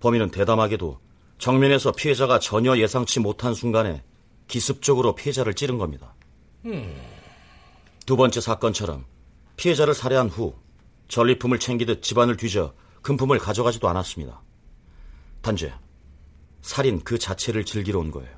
범인은 0.00 0.30
대담하게도 0.30 1.00
정면에서 1.38 1.92
피해자가 1.92 2.38
전혀 2.38 2.76
예상치 2.76 3.20
못한 3.20 3.54
순간에 3.54 4.02
기습적으로 4.46 5.14
피해자를 5.14 5.54
찌른 5.54 5.78
겁니다. 5.78 6.14
음. 6.66 6.94
두 8.06 8.16
번째 8.16 8.40
사건처럼 8.40 9.04
피해자를 9.56 9.94
살해한 9.94 10.28
후 10.28 10.54
전리품을 11.08 11.58
챙기듯 11.58 12.02
집안을 12.02 12.36
뒤져 12.36 12.74
금품을 13.02 13.38
가져가지도 13.38 13.88
않았습니다. 13.88 14.40
단지 15.40 15.72
살인 16.62 17.00
그 17.04 17.18
자체를 17.18 17.64
즐기러 17.64 17.98
온 18.00 18.10
거예요. 18.10 18.30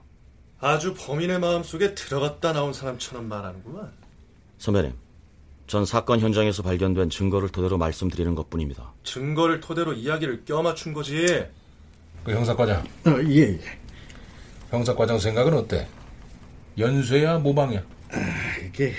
아주 0.61 0.95
범인의 0.95 1.41
마음속에 1.41 1.95
들어갔다 1.95 2.53
나온 2.53 2.73
사람처럼 2.73 3.27
말하는구만. 3.29 3.93
선배님, 4.59 4.93
전 5.67 5.87
사건 5.87 6.21
현장에서 6.21 6.63
발견된 6.63 7.09
증거를 7.11 7.49
토대로 7.49 7.79
말씀드리는 7.79 8.35
것뿐입니다. 8.35 8.93
증거를 9.05 9.61
토대로 9.61 9.95
이야기를 9.95 10.45
껴맞춘 10.45 10.93
거지. 10.93 11.47
그 12.25 12.33
형사과장. 12.33 12.85
어, 13.07 13.11
예, 13.29 13.55
예. 13.55 13.61
형사과장 14.71 15.19
생각은 15.19 15.55
어때? 15.55 15.89
연쇄야 16.79 17.39
모방이야? 17.39 17.83
아, 18.11 18.57
이게 18.67 18.93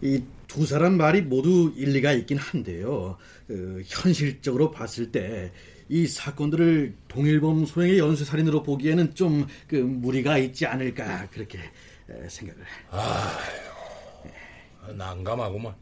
이 0.00 0.22
두 0.48 0.64
사람 0.66 0.96
말이 0.96 1.20
모두 1.20 1.72
일리가 1.76 2.12
있긴 2.12 2.38
한데요. 2.38 3.18
그, 3.46 3.82
현실적으로 3.86 4.70
봤을 4.70 5.12
때 5.12 5.52
이 5.88 6.06
사건들을 6.06 6.94
동일범 7.08 7.66
소행의 7.66 7.98
연쇄살인으로 7.98 8.62
보기에는 8.62 9.14
좀 9.14 9.46
그 9.66 9.76
무리가 9.76 10.38
있지 10.38 10.66
않을까 10.66 11.28
그렇게 11.30 11.58
에, 11.58 12.28
생각을. 12.28 12.62
아휴, 12.90 14.92
난감하구만. 14.94 15.74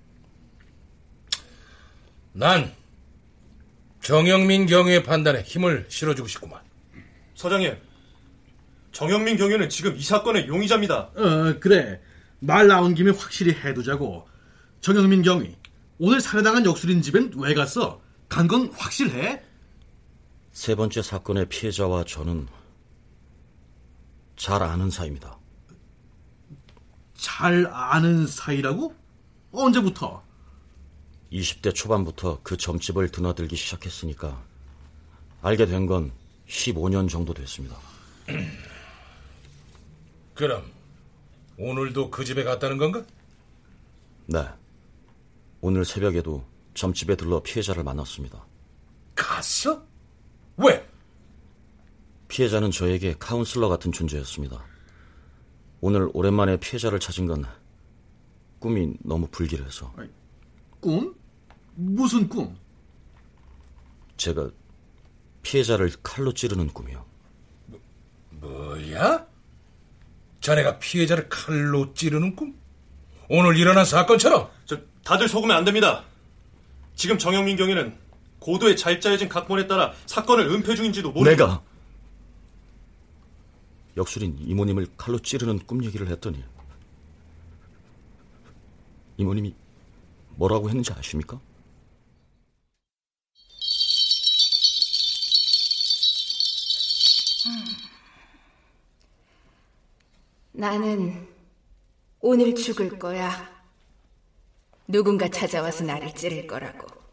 난 2.33 2.73
정영민 4.03 4.66
경위의 4.66 5.03
판단에 5.03 5.42
힘을 5.42 5.87
실어주고 5.88 6.29
싶구만. 6.29 6.61
서장님, 7.35 7.77
정영민 8.92 9.37
경위는 9.37 9.69
지금 9.69 9.97
이 9.97 10.03
사건의 10.03 10.47
용의자입니다. 10.49 10.97
어 11.14 11.59
그래 11.61 12.01
말 12.40 12.66
나온 12.69 12.95
김에 12.95 13.11
확실히 13.11 13.53
해두자고. 13.53 14.27
정영민 14.81 15.23
경위 15.23 15.57
오늘 15.99 16.21
살해당한 16.21 16.64
역술인 16.64 17.03
집엔 17.03 17.33
왜 17.37 17.55
갔어? 17.55 18.01
간 18.29 18.47
건 18.49 18.71
확실해? 18.73 19.42
세 20.57 20.75
번째 20.75 21.03
사건의 21.03 21.51
피해자와 21.51 22.05
저는 22.05 22.49
잘 24.37 24.62
아는 24.62 24.88
사이입니다. 24.88 25.38
잘 27.12 27.66
아는 27.66 28.27
사이라고? 28.27 28.95
언제부터? 29.53 30.23
20대 31.31 31.75
초반부터 31.75 32.40
그 32.42 32.57
점집을 32.57 33.11
드나들기 33.11 33.55
시작했으니까 33.55 34.42
알게 35.42 35.66
된 35.66 35.87
건 35.87 36.11
15년 36.49 37.11
정도 37.11 37.35
됐습니다. 37.35 37.77
그럼 40.33 40.64
오늘도 41.59 42.11
그 42.11 42.25
집에 42.25 42.45
갔다는 42.45 42.79
건가? 42.79 43.05
네. 44.25 44.49
오늘 45.61 45.85
새벽에도 45.85 46.47
점집에 46.73 47.14
들러 47.14 47.42
피해자를 47.42 47.85
만났습니다. 47.85 48.42
갔어? 49.14 49.85
왜? 50.57 50.87
피해자는 52.29 52.71
저에게 52.71 53.14
카운슬러 53.19 53.69
같은 53.69 53.92
존재였습니다. 53.92 54.64
오늘 55.81 56.11
오랜만에 56.12 56.57
피해자를 56.57 56.99
찾은 56.99 57.27
건 57.27 57.45
꿈이 58.59 58.95
너무 59.01 59.29
불길해서 59.29 59.95
꿈? 60.81 61.14
무슨 61.75 62.29
꿈? 62.29 62.57
제가 64.16 64.51
피해자를 65.42 65.92
칼로 66.03 66.33
찌르는 66.33 66.69
꿈이요. 66.69 67.05
뭐야? 68.31 69.27
자네가 70.40 70.79
피해자를 70.79 71.29
칼로 71.29 71.92
찌르는 71.95 72.35
꿈? 72.35 72.59
오늘 73.29 73.57
일어난 73.57 73.85
사건처럼? 73.85 74.51
저, 74.64 74.79
다들 75.05 75.29
속으면 75.29 75.57
안 75.57 75.64
됩니다. 75.64 76.05
지금 76.95 77.19
정영민 77.19 77.57
경위는 77.57 77.97
고도의 78.38 78.77
잘 78.77 79.01
짜여진 79.01 79.29
각본에 79.29 79.66
따라 79.66 79.92
사건을 80.07 80.49
은폐 80.49 80.75
중인지도 80.75 81.12
모르. 81.12 81.29
내가 81.29 81.62
역술인 83.96 84.38
이모님을 84.40 84.88
칼로 84.96 85.18
찌르는 85.18 85.61
꿈 85.66 85.83
얘기를 85.85 86.09
했더니 86.09 86.44
이모님이 89.16 89.55
뭐라고 90.37 90.68
했는지 90.68 90.92
아십니까? 90.92 91.40
나는 100.53 101.29
오늘 102.20 102.55
죽을 102.55 102.99
거야. 102.99 103.55
누군가 104.88 105.29
찾아와서 105.29 105.85
나를 105.85 106.14
찌를 106.14 106.46
거라고. 106.46 107.06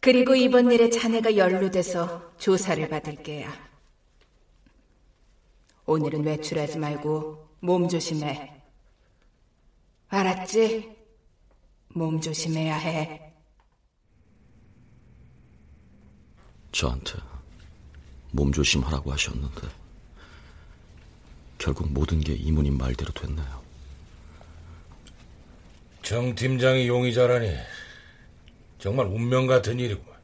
그리고 0.00 0.34
이번 0.34 0.72
일에 0.72 0.88
자네가 0.88 1.36
연루돼서 1.36 2.36
조사를 2.38 2.88
받을 2.88 3.22
게야. 3.22 3.52
오늘은 5.84 6.24
외출하지 6.24 6.78
말고 6.78 7.56
몸 7.60 7.86
조심해. 7.86 8.62
알았지? 10.08 10.96
몸 11.88 12.20
조심해야 12.20 12.76
해. 12.76 13.32
저한테 16.72 17.18
몸 18.30 18.52
조심하라고 18.52 19.12
하셨는데 19.12 19.68
결국 21.58 21.92
모든 21.92 22.20
게 22.20 22.32
이모님 22.32 22.78
말대로 22.78 23.12
됐네요. 23.12 23.60
정 26.02 26.34
팀장이 26.34 26.88
용의자라니 26.88 27.54
정말 28.80 29.06
운명 29.06 29.46
같은 29.46 29.78
일이구만. 29.78 30.18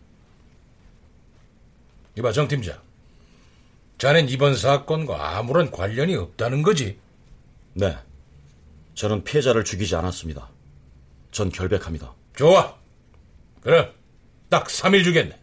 이봐 2.19 2.33
정 2.33 2.49
팀장, 2.49 2.81
자넨 3.99 4.29
이번 4.31 4.57
사건과 4.57 5.37
아무런 5.37 5.71
관련이 5.71 6.17
없다는 6.17 6.63
거지? 6.63 6.99
네, 7.75 7.97
저는 8.95 9.23
피해자를 9.25 9.65
죽이지 9.65 9.95
않았습니다. 9.95 10.49
전 11.31 11.51
결백합니다. 11.51 12.15
좋아. 12.35 12.75
그럼 13.61 13.93
딱 14.49 14.69
3일 14.69 15.05
주겠네. 15.05 15.39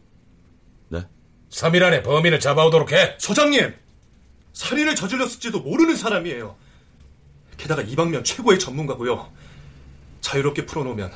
네? 0.89 1.07
3일 1.51 1.83
안에 1.83 2.01
범인을 2.01 2.39
잡아오도록 2.39 2.91
해. 2.93 3.15
서장님, 3.19 3.75
살인을 4.53 4.95
저질렀을지도 4.95 5.59
모르는 5.59 5.95
사람이에요. 5.95 6.55
게다가 7.57 7.83
이 7.83 7.95
방면 7.95 8.23
최고의 8.23 8.57
전문가고요. 8.57 9.31
자유롭게 10.21 10.65
풀어놓으면 10.65 11.11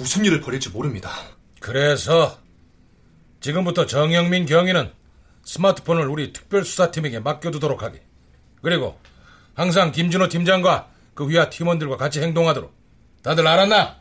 무슨 0.00 0.24
일을 0.24 0.40
벌일지 0.40 0.70
모릅니다. 0.70 1.10
그래서 1.60 2.38
지금부터 3.40 3.84
정영민 3.84 4.46
경위는 4.46 4.90
스마트폰을 5.44 6.08
우리 6.08 6.32
특별수사팀에게 6.32 7.20
맡겨두도록 7.20 7.82
하게. 7.82 8.02
그리고 8.62 8.98
항상 9.52 9.92
김준호 9.92 10.28
팀장과 10.28 10.88
그 11.12 11.28
위하 11.28 11.50
팀원들과 11.50 11.98
같이 11.98 12.22
행동하도록. 12.22 12.74
다들 13.22 13.46
알았나? 13.46 13.99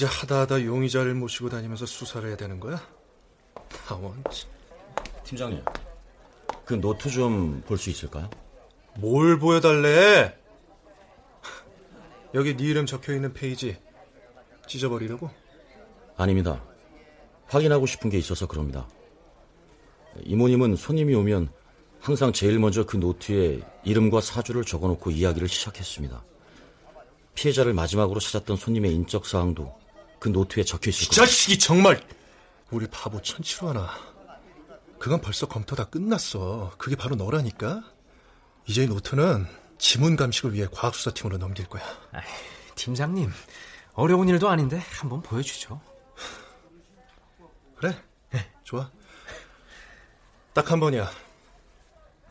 이제 0.00 0.06
하다 0.06 0.40
하다 0.40 0.64
용의자를 0.64 1.12
모시고 1.12 1.50
다니면서 1.50 1.84
수사를 1.84 2.26
해야 2.26 2.34
되는 2.34 2.58
거야? 2.58 2.80
다원. 3.86 4.24
팀장님, 5.24 5.62
그 6.64 6.80
노트 6.80 7.10
좀 7.10 7.62
볼 7.66 7.76
수 7.76 7.90
있을까요? 7.90 8.30
뭘 8.96 9.38
보여달래? 9.38 10.38
여기 12.32 12.56
네 12.56 12.64
이름 12.64 12.86
적혀 12.86 13.12
있는 13.12 13.34
페이지 13.34 13.76
찢어버리려고? 14.66 15.28
아닙니다. 16.16 16.64
확인하고 17.48 17.84
싶은 17.84 18.08
게 18.08 18.16
있어서 18.16 18.46
그럽니다. 18.46 18.88
이모님은 20.24 20.76
손님이 20.76 21.14
오면 21.14 21.52
항상 22.00 22.32
제일 22.32 22.58
먼저 22.58 22.86
그 22.86 22.96
노트에 22.96 23.60
이름과 23.84 24.22
사주를 24.22 24.64
적어놓고 24.64 25.10
이야기를 25.10 25.46
시작했습니다. 25.46 26.24
피해자를 27.34 27.74
마지막으로 27.74 28.18
찾았던 28.18 28.56
손님의 28.56 28.94
인적 28.94 29.26
사항도 29.26 29.79
그 30.20 30.28
노트에 30.28 30.62
적혀 30.64 30.90
있을 30.90 31.04
이 31.04 31.10
자식이 31.10 31.58
정말 31.58 32.00
우리 32.70 32.86
바보 32.86 33.20
천치로 33.20 33.70
하나. 33.70 33.90
그건 34.98 35.20
벌써 35.20 35.48
검토 35.48 35.74
다 35.74 35.84
끝났어. 35.84 36.72
그게 36.78 36.94
바로 36.94 37.16
너라니까. 37.16 37.82
이제 38.66 38.84
이 38.84 38.86
노트는 38.86 39.46
지문 39.78 40.14
감식을 40.14 40.52
위해 40.52 40.66
과학수사팀으로 40.70 41.38
넘길 41.38 41.66
거야. 41.66 41.82
아이, 42.12 42.22
팀장님, 42.74 43.32
어려운 43.94 44.28
일도 44.28 44.48
아닌데 44.48 44.78
한번 45.00 45.22
보여주죠. 45.22 45.80
그래? 47.76 47.96
좋아. 48.62 48.90
딱 50.52 50.70
한 50.70 50.78
번이야. 50.78 51.10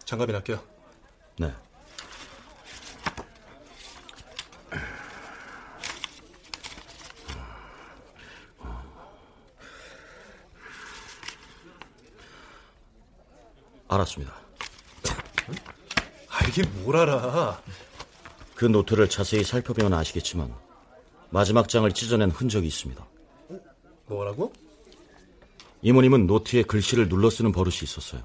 장갑이나 0.05 0.41
껴. 0.43 0.63
네. 1.39 1.51
알았습니다. 13.89 14.33
아, 16.29 16.47
이게 16.47 16.63
뭘 16.83 16.95
알아? 16.95 17.61
그 18.55 18.65
노트를 18.65 19.09
자세히 19.09 19.43
살펴보면 19.43 19.93
아시겠지만 19.93 20.53
마지막 21.29 21.67
장을 21.67 21.91
찢어낸 21.91 22.29
흔적이 22.29 22.67
있습니다. 22.67 23.05
뭐라고? 24.07 24.53
이모님은 25.81 26.27
노트에 26.27 26.63
글씨를 26.63 27.09
눌러 27.09 27.29
쓰는 27.29 27.51
버릇이 27.51 27.77
있었어요. 27.83 28.21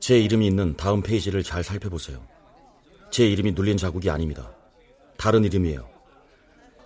제 0.00 0.18
이름이 0.18 0.46
있는 0.46 0.76
다음 0.76 1.00
페이지를 1.02 1.42
잘 1.42 1.64
살펴보세요. 1.64 2.22
제 3.10 3.26
이름이 3.26 3.52
눌린 3.52 3.76
자국이 3.76 4.10
아닙니다. 4.10 4.50
다른 5.16 5.44
이름이에요. 5.44 5.88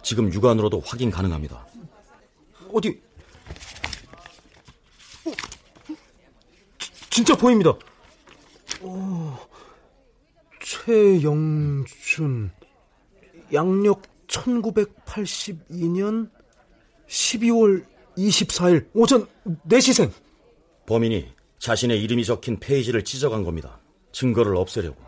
지금 0.03 0.33
육안으로도 0.33 0.83
확인 0.85 1.11
가능합니다. 1.11 1.66
어디? 2.73 3.01
진짜 7.18 7.35
보입니다. 7.35 7.74
오, 8.81 9.33
최영준 10.62 12.52
양력 13.52 14.02
1982년 14.28 16.31
12월 17.09 17.85
24일 18.16 18.87
오전 18.94 19.26
4시생. 19.68 20.12
범인이 20.87 21.26
자신의 21.59 22.00
이름이 22.04 22.24
적힌 22.24 22.61
페이지를 22.61 23.02
찢어간 23.02 23.42
겁니다. 23.42 23.81
증거를 24.12 24.54
없애려고. 24.54 25.02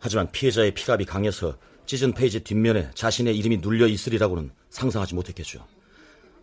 하지만 0.00 0.28
피해자의 0.32 0.74
피갑이 0.74 1.04
강해서 1.04 1.56
찢은 1.86 2.14
페이지 2.14 2.40
뒷면에 2.40 2.90
자신의 2.96 3.38
이름이 3.38 3.58
눌려 3.58 3.86
있으리라고는 3.86 4.50
상상하지 4.70 5.14
못했겠죠. 5.14 5.64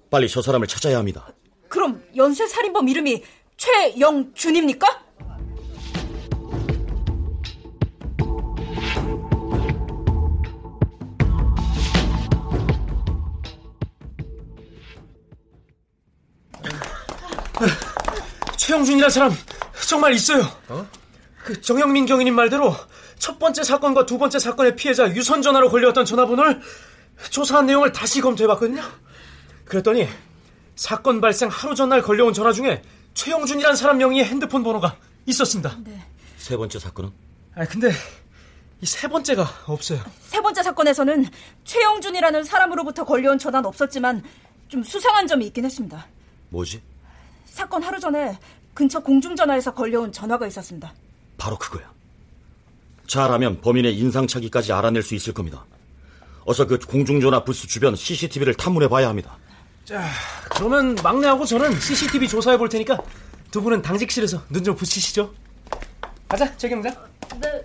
빨리 0.09 0.29
저 0.29 0.41
사람을 0.41 0.67
찾아야 0.67 0.99
합니다. 0.99 1.33
그럼 1.67 2.01
연쇄 2.15 2.47
살인범 2.47 2.87
이름이 2.87 3.23
최영준입니까? 3.57 5.07
최영준이라는 18.57 19.09
사람 19.09 19.31
정말 19.87 20.13
있어요. 20.13 20.43
어? 20.67 20.87
그 21.43 21.59
정영민 21.61 22.05
경위님 22.05 22.35
말대로 22.35 22.75
첫 23.17 23.39
번째 23.39 23.63
사건과 23.63 24.05
두 24.05 24.17
번째 24.17 24.37
사건의 24.37 24.75
피해자 24.75 25.07
유선 25.15 25.41
전화로 25.41 25.69
걸려왔던 25.69 26.05
전화번호를 26.05 26.61
조사한 27.31 27.65
내용을 27.65 27.91
다시 27.91 28.21
검토해봤거든요. 28.21 28.83
그랬더니 29.65 30.07
사건 30.75 31.19
발생 31.19 31.49
하루 31.49 31.73
전날 31.73 32.01
걸려온 32.01 32.33
전화 32.33 32.51
중에 32.51 32.83
최영준이라는 33.17 33.75
사람 33.75 33.97
명의의 33.97 34.25
핸드폰 34.25 34.63
번호가 34.63 34.95
있었습니다. 35.25 35.75
네. 35.83 35.99
세 36.37 36.55
번째 36.55 36.77
사건은? 36.77 37.11
아 37.55 37.65
근데 37.65 37.89
이 38.81 38.85
세 38.85 39.07
번째가 39.07 39.43
없어요. 39.65 39.99
세 40.21 40.39
번째 40.39 40.61
사건에서는 40.61 41.25
최영준이라는 41.63 42.43
사람으로부터 42.43 43.03
걸려온 43.05 43.39
전화는 43.39 43.67
없었지만 43.67 44.23
좀 44.67 44.83
수상한 44.83 45.25
점이 45.25 45.47
있긴 45.47 45.65
했습니다. 45.65 46.05
뭐지? 46.49 46.79
사건 47.45 47.81
하루 47.81 47.99
전에 47.99 48.37
근처 48.75 48.99
공중전화에서 48.99 49.73
걸려온 49.73 50.11
전화가 50.11 50.45
있었습니다. 50.45 50.93
바로 51.39 51.57
그거야. 51.57 51.91
잘하면 53.07 53.61
범인의 53.61 53.97
인상착의까지 53.97 54.73
알아낼 54.73 55.01
수 55.01 55.15
있을 55.15 55.33
겁니다. 55.33 55.65
어서 56.45 56.67
그 56.67 56.77
공중전화 56.77 57.43
부스 57.43 57.65
주변 57.65 57.95
CCTV를 57.95 58.53
탐문해 58.53 58.87
봐야 58.87 59.09
합니다. 59.09 59.35
자, 59.85 60.07
그러면 60.57 60.95
막내하고 61.03 61.45
저는 61.45 61.79
CCTV 61.79 62.27
조사해 62.27 62.57
볼 62.57 62.67
테니까 62.69 62.97
두 63.51 63.61
분은 63.61 63.81
당직실에서 63.81 64.43
눈 64.49 64.63
좀 64.63 64.75
붙이시죠. 64.75 65.33
가자, 66.27 66.55
최 66.57 66.67
경장. 66.69 66.93
네. 67.39 67.61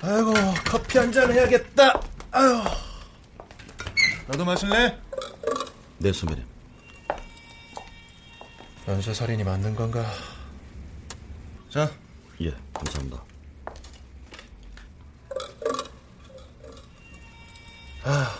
아이고 0.00 0.32
커피 0.64 0.98
한 0.98 1.12
잔 1.12 1.30
해야겠다. 1.32 2.00
아유. 2.30 2.62
너도 4.28 4.44
마실래? 4.44 4.98
네, 5.98 6.12
선배님. 6.12 6.44
연쇄살인이 8.88 9.44
맞는 9.44 9.74
건가? 9.76 10.04
자. 11.70 11.90
예, 12.40 12.52
감사합니다. 12.74 13.22
아, 18.04 18.34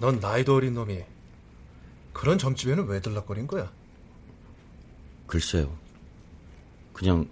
넌 0.00 0.18
나이도 0.20 0.56
어린 0.56 0.74
놈이 0.74 1.02
그런 2.12 2.38
점집에는 2.38 2.86
왜 2.86 3.00
들락거린 3.00 3.46
거야? 3.46 3.72
글쎄요. 5.26 5.76
그냥 6.92 7.28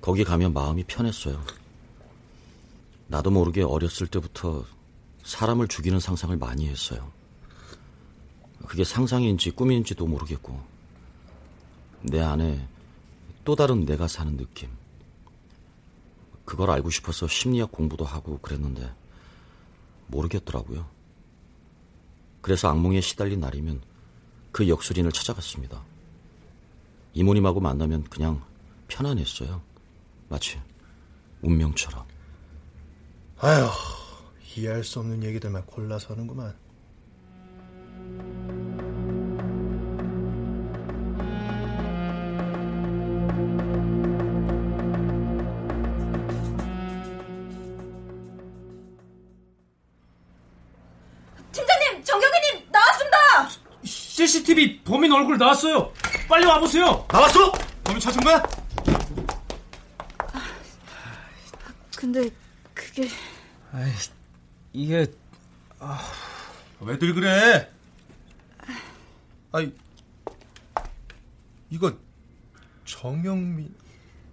거기 0.00 0.24
가면 0.24 0.52
마음이 0.52 0.84
편했어요. 0.84 1.42
나도 3.08 3.30
모르게 3.30 3.62
어렸을 3.62 4.06
때부터 4.06 4.64
사람을 5.24 5.68
죽이는 5.68 6.00
상상을 6.00 6.36
많이 6.36 6.68
했어요. 6.68 7.10
그게 8.66 8.84
상상인지 8.84 9.50
꿈인지도 9.50 10.06
모르겠고, 10.06 10.60
내 12.02 12.20
안에 12.20 12.66
또 13.44 13.56
다른 13.56 13.84
내가 13.84 14.08
사는 14.08 14.36
느낌. 14.36 14.70
그걸 16.44 16.70
알고 16.70 16.90
싶어서 16.90 17.26
심리학 17.26 17.72
공부도 17.72 18.04
하고 18.04 18.38
그랬는데, 18.38 18.90
모르겠더라고요. 20.06 20.86
그래서 22.40 22.68
악몽에 22.68 23.00
시달린 23.00 23.40
날이면 23.40 23.80
그 24.54 24.68
역술인을 24.68 25.10
찾아갔습니다. 25.10 25.82
이모님하고 27.12 27.58
만나면 27.58 28.04
그냥 28.04 28.40
편안했어요. 28.86 29.60
마치 30.28 30.60
운명처럼. 31.42 32.04
아휴, 33.40 33.68
이해할 34.56 34.84
수 34.84 35.00
없는 35.00 35.24
얘기들만 35.24 35.66
골라서 35.66 36.14
하는구만. 36.14 36.54
CCTV 54.54 54.82
범인 54.84 55.12
얼굴 55.12 55.36
나왔어요. 55.36 55.92
빨리 56.28 56.46
와보세요. 56.46 57.06
나왔어? 57.10 57.52
범인 57.82 58.00
찾은 58.00 58.22
거야? 58.22 58.42
근데 61.96 62.30
그게 62.72 63.08
아이, 63.72 63.90
이게 64.72 65.06
아, 65.80 66.00
왜들 66.80 67.14
그래? 67.14 67.70
아이, 69.52 69.72
이거 71.70 71.92
정영민 72.84 73.74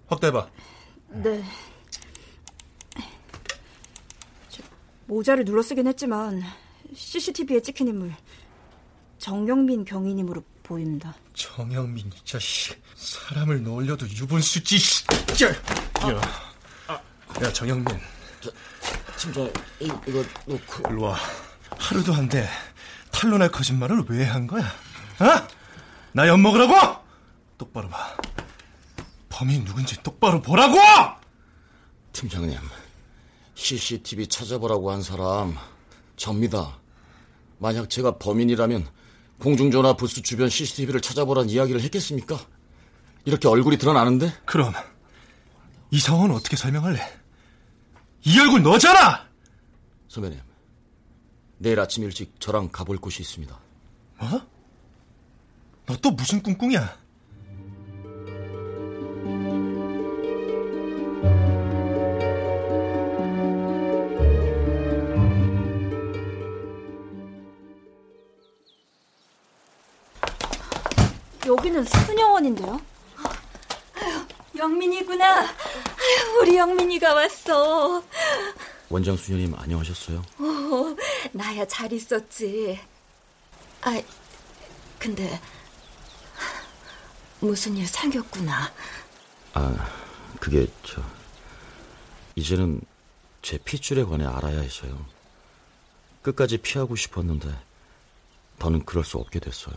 확대해봐. 0.08 0.50
네. 1.10 1.44
저, 4.50 4.64
모자를 5.08 5.46
눌러쓰긴 5.46 5.88
했지만 5.88 6.42
CCTV에 6.94 7.62
찍힌 7.62 7.88
인물 7.88 8.14
정영민 9.22 9.86
경위님으로 9.86 10.44
보입니다. 10.64 11.14
정영민 11.36 12.08
이 12.08 12.26
자식 12.26 12.82
사람을 12.96 13.62
놀려도 13.62 14.10
유분수지. 14.10 14.80
씨. 14.80 15.04
야, 15.44 15.50
야, 16.12 16.22
야 17.44 17.54
정영민. 17.54 17.86
이, 19.80 19.86
이거 20.08 20.24
놓고 20.48 20.90
일로 20.90 21.04
와. 21.04 21.18
하루도 21.78 22.16
안 22.16 22.28
돼. 22.28 22.50
탄로날 23.12 23.52
거짓말을 23.52 24.04
왜 24.10 24.26
한 24.26 24.48
거야? 24.48 24.66
어? 24.66 25.48
나 26.14 26.28
엿 26.28 26.38
먹으라고? 26.38 26.74
똑바로 27.60 27.90
봐. 27.90 28.18
범인 29.30 29.64
누군지 29.64 30.02
똑바로 30.02 30.42
보라고! 30.42 30.78
팀장님, 32.12 32.58
CCTV 33.54 34.28
찾아보라고 34.28 34.90
한 34.92 35.04
사람 35.04 35.56
접니다. 36.18 36.80
만약 37.60 37.88
제가 37.90 38.18
범인이라면 38.18 38.88
공중전화 39.42 39.94
부스 39.94 40.22
주변 40.22 40.50
CCTV를 40.50 41.02
찾아보란 41.02 41.50
이야기를 41.50 41.82
했겠습니까? 41.82 42.40
이렇게 43.26 43.48
얼굴이 43.48 43.78
드러나는데? 43.78 44.32
그럼 44.46 44.72
이 45.90 46.00
상황은 46.00 46.32
어떻게 46.36 46.56
설명할래? 46.56 47.02
이 48.24 48.40
얼굴 48.40 48.62
너잖아! 48.62 49.26
선배님, 50.08 50.40
내일 51.58 51.80
아침 51.80 52.04
일찍 52.04 52.40
저랑 52.40 52.70
가볼 52.72 52.98
곳이 52.98 53.22
있습니다. 53.24 53.60
뭐? 54.20 54.30
너 55.88 55.96
또 56.02 56.12
무슨 56.12 56.42
꿍꿍이야? 56.44 57.01
여기는 71.82 71.86
수녀원인데요. 71.86 72.82
영민이구나. 74.56 75.42
아유, 75.42 76.40
우리 76.40 76.58
영민이가 76.58 77.14
왔어. 77.14 78.04
원장 78.90 79.16
수녀님 79.18 79.56
안녕하셨어요? 79.56 80.20
어, 80.20 80.96
나야 81.32 81.66
잘 81.66 81.92
있었지. 81.92 82.80
아, 83.82 84.02
근데 85.00 85.40
무슨 87.40 87.76
일 87.78 87.88
생겼구나. 87.88 88.72
아, 89.54 89.90
그게 90.40 90.68
저 90.84 91.02
이제는 92.36 92.82
제 93.42 93.58
핏줄에 93.58 94.04
관해 94.04 94.26
알아야 94.26 94.60
해서요. 94.60 95.06
끝까지 96.22 96.58
피하고 96.58 96.96
싶었는데 96.96 97.50
더는 98.60 98.86
그럴 98.86 99.04
수 99.04 99.18
없게 99.18 99.40
됐어요. 99.40 99.76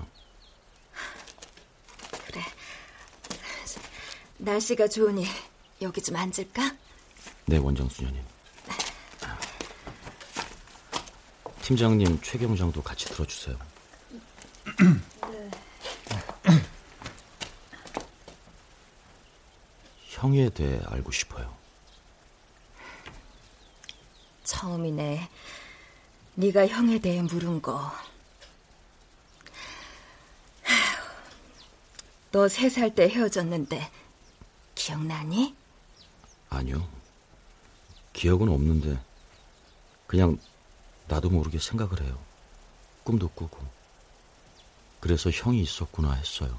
그래. 2.27 2.43
날씨가 4.39 4.89
좋으니 4.89 5.27
여기 5.83 6.01
좀 6.03 6.17
앉을까? 6.17 6.75
네, 7.47 7.57
원장 7.59 7.89
수녀님. 7.89 8.23
팀장님 11.63 12.21
최경장도 12.21 12.83
같이 12.83 13.07
들어주세요. 13.07 13.57
네. 15.31 15.51
형에 20.11 20.49
대해 20.51 20.81
알고 20.87 21.11
싶어요. 21.11 21.55
처음이네. 24.45 25.29
네가 26.35 26.67
형에 26.69 26.99
대해 26.99 27.23
물은 27.23 27.63
거. 27.63 27.91
너 32.33 32.47
세 32.49 32.69
살 32.69 32.95
때 32.95 33.09
헤어졌는데 33.09 33.91
기억나니? 34.75 35.55
아니요. 36.51 36.87
기억은 38.13 38.49
없는데 38.49 38.99
그냥 40.07 40.39
나도 41.09 41.31
모르게 41.31 41.59
생각을 41.59 42.03
해요. 42.03 42.19
꿈도 43.03 43.29
꾸고. 43.29 43.59
그래서 45.01 45.31
형이 45.31 45.61
있었구나 45.61 46.13
했어요. 46.13 46.59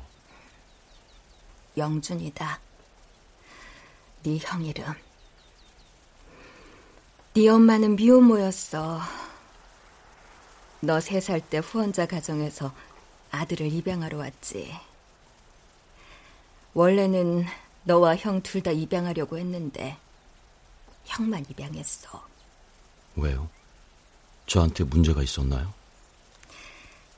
영준이다. 1.78 2.60
네 4.24 4.38
형 4.42 4.64
이름. 4.66 4.94
네 7.34 7.48
엄마는 7.50 7.96
미혼모였어. 7.96 9.02
너 10.82 10.98
세 11.00 11.18
살 11.20 11.42
때 11.42 11.58
후원자 11.58 12.06
가정에서 12.06 12.74
아들을 13.32 13.72
입양하러 13.72 14.18
왔지. 14.18 14.74
원래는 16.74 17.46
너와 17.86 18.16
형 18.18 18.42
둘 18.42 18.62
다 18.62 18.72
입양하려고 18.72 19.38
했는데 19.38 19.98
형만 21.06 21.46
입양했어. 21.50 22.26
왜요? 23.16 23.48
저한테 24.48 24.84
문제가 24.84 25.22
있었나요? 25.24 25.74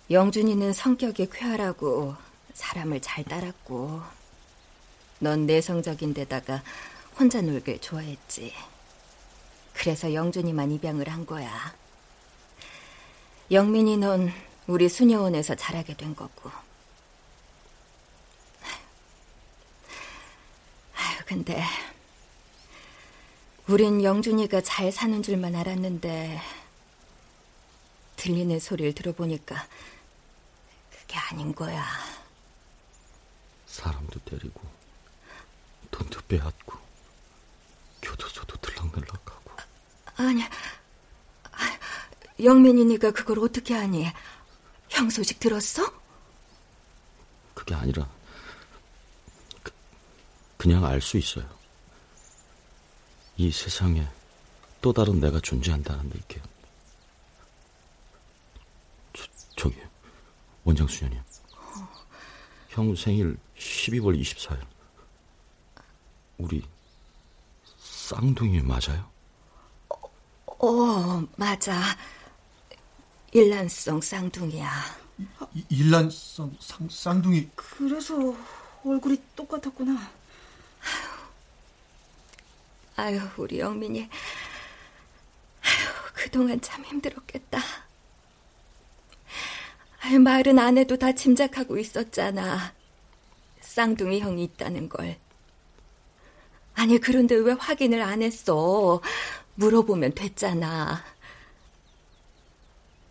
영준이는 0.10 0.73
성격이 0.73 1.30
쾌활하고 1.32 2.15
사람을 2.53 3.01
잘 3.01 3.23
따랐고 3.23 4.01
넌 5.19 5.45
내성적인 5.45 6.13
데다가 6.13 6.63
혼자 7.19 7.41
놀길 7.41 7.80
좋아했지. 7.82 8.53
그래서 9.73 10.13
영준이만 10.13 10.71
입양을 10.71 11.10
한 11.10 11.25
거야. 11.25 11.73
영민이 13.51 13.97
넌 13.97 14.32
우리 14.67 14.89
수녀원에서 14.89 15.56
자라게 15.56 15.95
된 15.95 16.15
거고. 16.15 16.51
아유, 20.95 21.17
근데 21.28 21.62
우린 23.68 24.02
영준이가 24.02 24.62
잘 24.62 24.94
사는 24.94 25.22
줄만 25.22 25.56
알았는데 25.56 26.42
들리는 28.16 28.60
소리를 28.62 28.94
들어보니까 28.94 29.68
그게 30.90 31.18
아닌 31.18 31.54
거야. 31.54 31.86
사람도 33.66 34.20
때리고 34.22 34.62
돈도 35.92 36.22
빼앗고 36.30 36.78
교도소도 38.02 38.56
들락날락하고 38.62 39.52
아니야. 40.16 40.50
영민이니까 42.42 43.12
그걸 43.12 43.40
어떻게 43.40 43.74
하니? 43.74 44.08
형 44.90 45.10
소식 45.10 45.42
들었어? 45.42 45.92
그게 47.54 47.76
아니라 47.76 48.06
그, 48.06 48.16
그냥 50.58 50.84
알 50.86 51.02
수 51.02 51.17
있어요. 51.17 51.48
이 53.38 53.52
세상에 53.52 54.08
또 54.82 54.91
다른 54.91 55.20
내가 55.20 55.39
존재한다는 55.39 56.10
느낌. 56.10 56.41
저, 59.13 59.24
저기 59.56 59.76
원장 60.63 60.88
수녀님. 60.88 61.20
어. 61.20 61.89
형 62.70 62.96
생일 62.96 63.38
12월 63.58 64.20
24일. 64.20 64.60
우리 66.39 66.63
쌍둥이 67.80 68.62
맞아요? 68.62 69.08
어, 70.60 71.24
맞아. 71.36 71.80
일란성 73.32 74.02
쌍둥이야. 74.02 74.72
일란성 75.70 76.56
쌍, 76.60 76.88
쌍둥이? 76.89 77.50
그래서 77.56 78.15
얼굴이 78.84 79.22
똑같았구나. 79.36 80.16
아유, 82.98 83.20
우리 83.38 83.60
영민이. 83.60 84.02
아유, 84.02 85.88
그동안 86.14 86.60
참 86.62 86.84
힘들었겠다. 86.84 87.60
아유, 90.02 90.20
말은 90.20 90.58
안 90.58 90.80
해도 90.80 90.98
다 90.98 91.12
짐작하고 91.12 91.78
있었잖아. 91.78 92.74
쌍둥이 93.62 94.20
형이 94.20 94.44
있다는 94.46 94.90
걸. 94.90 95.16
아니, 96.74 96.98
그런데 96.98 97.36
왜 97.36 97.54
확인을 97.54 98.02
안 98.02 98.24
했어? 98.24 99.00
물어보면 99.56 100.16
됐잖아. 100.16 101.04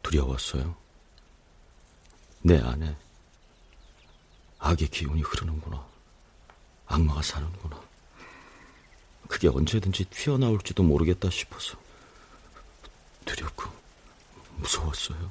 두려웠어요. 0.03 0.75
내 2.42 2.59
안에 2.59 2.96
악의 4.59 4.88
기운이 4.88 5.22
흐르는구나. 5.22 5.87
악마가 6.87 7.22
사는구나. 7.22 7.86
그게 9.28 9.48
언제든지 9.48 10.04
튀어나올지도 10.06 10.82
모르겠다 10.82 11.30
싶어서 11.30 11.76
두렵고 13.24 13.70
무서웠어요. 14.56 15.30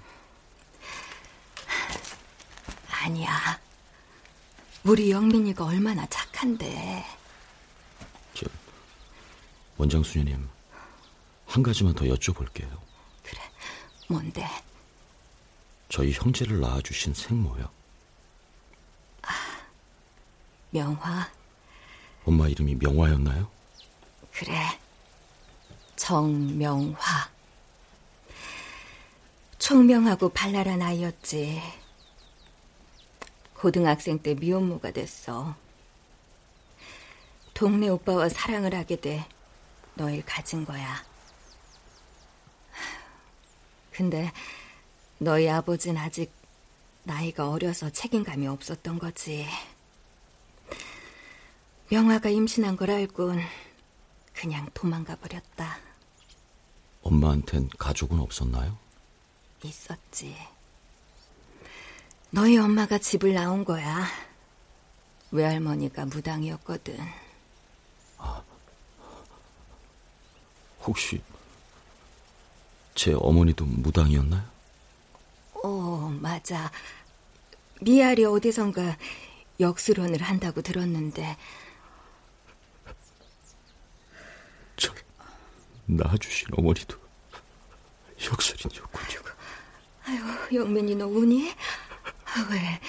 아니야. 2.89 3.59
우리 4.83 5.11
영민이가 5.11 5.65
얼마나 5.65 6.05
착한데. 6.07 7.05
저, 8.33 8.45
원장 9.77 10.03
수녀님, 10.03 10.47
한 11.47 11.63
가지만 11.63 11.93
더 11.93 12.05
여쭤볼게요. 12.05 12.69
그래, 13.23 13.41
뭔데? 14.07 14.47
저희 15.89 16.11
형제를 16.11 16.59
낳아주신 16.59 17.13
생모요. 17.13 17.69
아, 19.23 19.33
명화. 20.71 21.31
엄마 22.25 22.47
이름이 22.47 22.75
명화였나요? 22.75 23.54
그래, 24.37 24.59
정명화. 25.95 27.29
총명하고 29.57 30.27
발랄한 30.29 30.81
아이였지. 30.81 31.61
고등학생 33.53 34.19
때 34.19 34.33
미혼모가 34.33 34.91
됐어. 34.91 35.55
동네 37.53 37.87
오빠와 37.87 38.27
사랑을 38.27 38.75
하게 38.75 38.97
돼 38.97 39.25
너를 39.93 40.21
가진 40.25 40.65
거야. 40.65 41.01
근데 43.89 44.33
너희 45.17 45.49
아버진 45.49 45.97
아직 45.97 46.33
나이가 47.03 47.49
어려서 47.49 47.89
책임감이 47.89 48.45
없었던 48.47 48.99
거지. 48.99 49.47
명화가 51.89 52.27
임신한 52.27 52.75
걸 52.75 52.91
알곤 52.91 53.39
그냥 54.35 54.69
도망가 54.73 55.15
버렸다. 55.15 55.77
엄마한텐 57.01 57.69
가족은 57.77 58.19
없었나요? 58.19 58.77
있었지. 59.63 60.35
너희 62.31 62.57
엄마가 62.57 62.97
집을 62.97 63.33
나온 63.33 63.63
거야. 63.63 64.05
외할머니가 65.31 66.05
무당이었거든. 66.05 66.97
아, 68.17 68.43
혹시 70.85 71.21
제 72.93 73.13
어머니도 73.13 73.65
무당이었나요? 73.65 74.43
어, 75.63 76.09
맞아. 76.21 76.71
미알이 77.81 78.25
어디선가 78.25 78.97
역수론을 79.59 80.21
한다고 80.21 80.61
들었는데. 80.61 81.37
낳아주신 85.85 86.49
어머니도 86.57 86.97
역설이었군요. 88.31 89.21
아유, 90.07 90.55
영민이 90.61 90.95
너 90.95 91.07
우니? 91.07 91.51
아, 91.51 92.47
왜? 92.51 92.79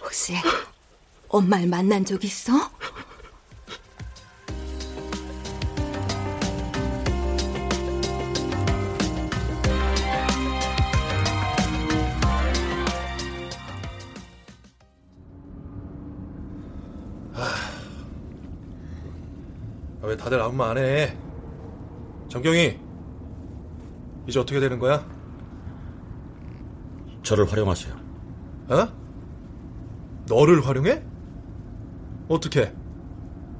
혹시 0.00 0.34
엄마를 1.28 1.66
만난 1.66 2.04
적 2.04 2.22
있어? 2.24 2.52
아, 17.34 17.54
왜 20.02 20.16
다들 20.16 20.40
아무 20.40 20.54
말 20.56 20.70
안 20.70 20.78
해? 20.78 21.16
정경이, 22.30 22.78
이제 24.28 24.38
어떻게 24.38 24.60
되는 24.60 24.78
거야? 24.78 25.04
저를 27.24 27.50
활용하세요. 27.50 27.94
어? 28.68 28.88
너를 30.28 30.64
활용해? 30.64 31.02
어떻게? 32.28 32.72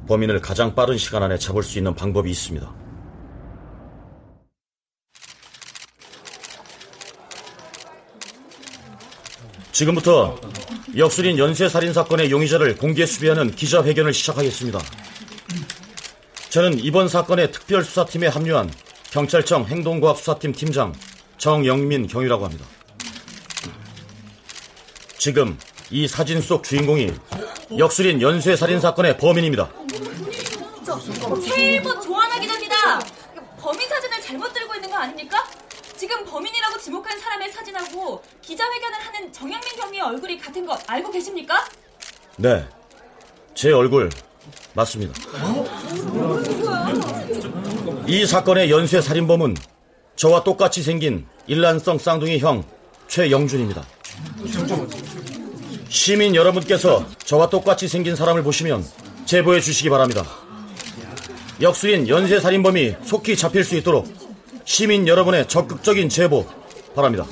범인을 0.07 0.41
가장 0.41 0.75
빠른 0.77 0.97
시간 0.97 1.25
안에 1.25 1.37
잡을 1.37 1.65
수 1.65 1.79
있는 1.79 1.95
방법이 1.95 2.31
있습니다. 2.31 2.73
지금부터 9.73 10.37
역술인 10.97 11.39
연쇄살인 11.39 11.93
사건의 11.93 12.31
용의자를 12.31 12.77
공개 12.77 13.05
수배하는 13.05 13.51
기자회견을 13.51 14.13
시작하겠습니다. 14.13 14.79
저는 16.51 16.81
이번 16.81 17.07
사건의 17.07 17.53
특별수사팀에 17.53 18.27
합류한 18.27 18.73
경찰청 19.13 19.67
행동과학수사팀 19.67 20.53
팀장 20.53 20.93
정영민 21.39 22.09
경위라고 22.09 22.45
합니다. 22.45 22.67
지금 25.17 25.57
이 25.91 26.09
사진 26.09 26.41
속 26.41 26.65
주인공이 26.65 27.13
역술인 27.79 28.21
연쇄 28.21 28.57
살인 28.57 28.81
사건의 28.81 29.17
범인입니다. 29.17 29.71
저 30.85 30.99
K일보 31.39 32.01
조하나 32.01 32.41
기자입니다. 32.41 32.99
범인 33.61 33.89
사진을 33.89 34.21
잘못 34.21 34.53
들고 34.53 34.75
있는 34.75 34.91
거 34.91 34.97
아닙니까? 34.97 35.47
지금 35.97 36.25
범인이라고 36.25 36.79
지목한 36.79 37.17
사람의 37.21 37.53
사진하고 37.53 38.23
기자회견을 38.43 38.99
하는 38.99 39.33
정영민 39.33 39.77
경위의 39.77 40.03
얼굴이 40.03 40.39
같은 40.39 40.67
거 40.67 40.77
알고 40.89 41.13
계십니까? 41.13 41.65
네, 42.39 42.67
제 43.55 43.71
얼굴 43.71 44.11
맞습니다. 44.75 45.13
이 48.07 48.27
사건의 48.27 48.71
연쇄 48.71 49.01
살인범은 49.01 49.57
저와 50.17 50.45
똑같이 50.45 50.83
생긴 50.83 51.27
일란성 51.47 51.99
쌍둥이 51.99 52.39
형 52.39 52.65
최영준입니다. 53.09 53.85
시민 55.89 56.35
여러분께서 56.35 57.07
저와 57.25 57.49
똑같이 57.51 57.89
생긴 57.89 58.15
사람을 58.15 58.43
보시면 58.43 58.85
제보해 59.25 59.61
주시기 59.61 59.91
바랍니다. 59.91 60.25
역수인 61.61 62.09
연쇄 62.09 62.41
살인범이 62.41 62.97
속히 63.05 63.37
잡힐 63.37 63.65
수 63.65 63.77
있도록 63.77 64.13
시민 64.65 65.07
여러분의 65.07 65.49
적극적인 65.49 66.09
제보 66.09 66.47
바랍니다. 66.95 67.27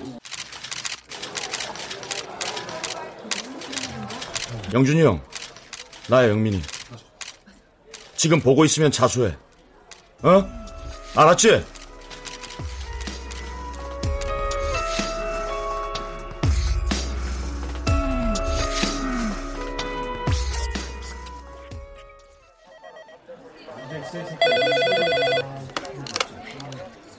영준이 4.73 5.03
형, 5.03 5.21
나야 6.09 6.29
영민이. 6.29 6.61
지금 8.19 8.41
보고 8.41 8.65
있으면 8.65 8.91
자수해. 8.91 9.33
어? 10.25 10.45
알았지? 11.15 11.65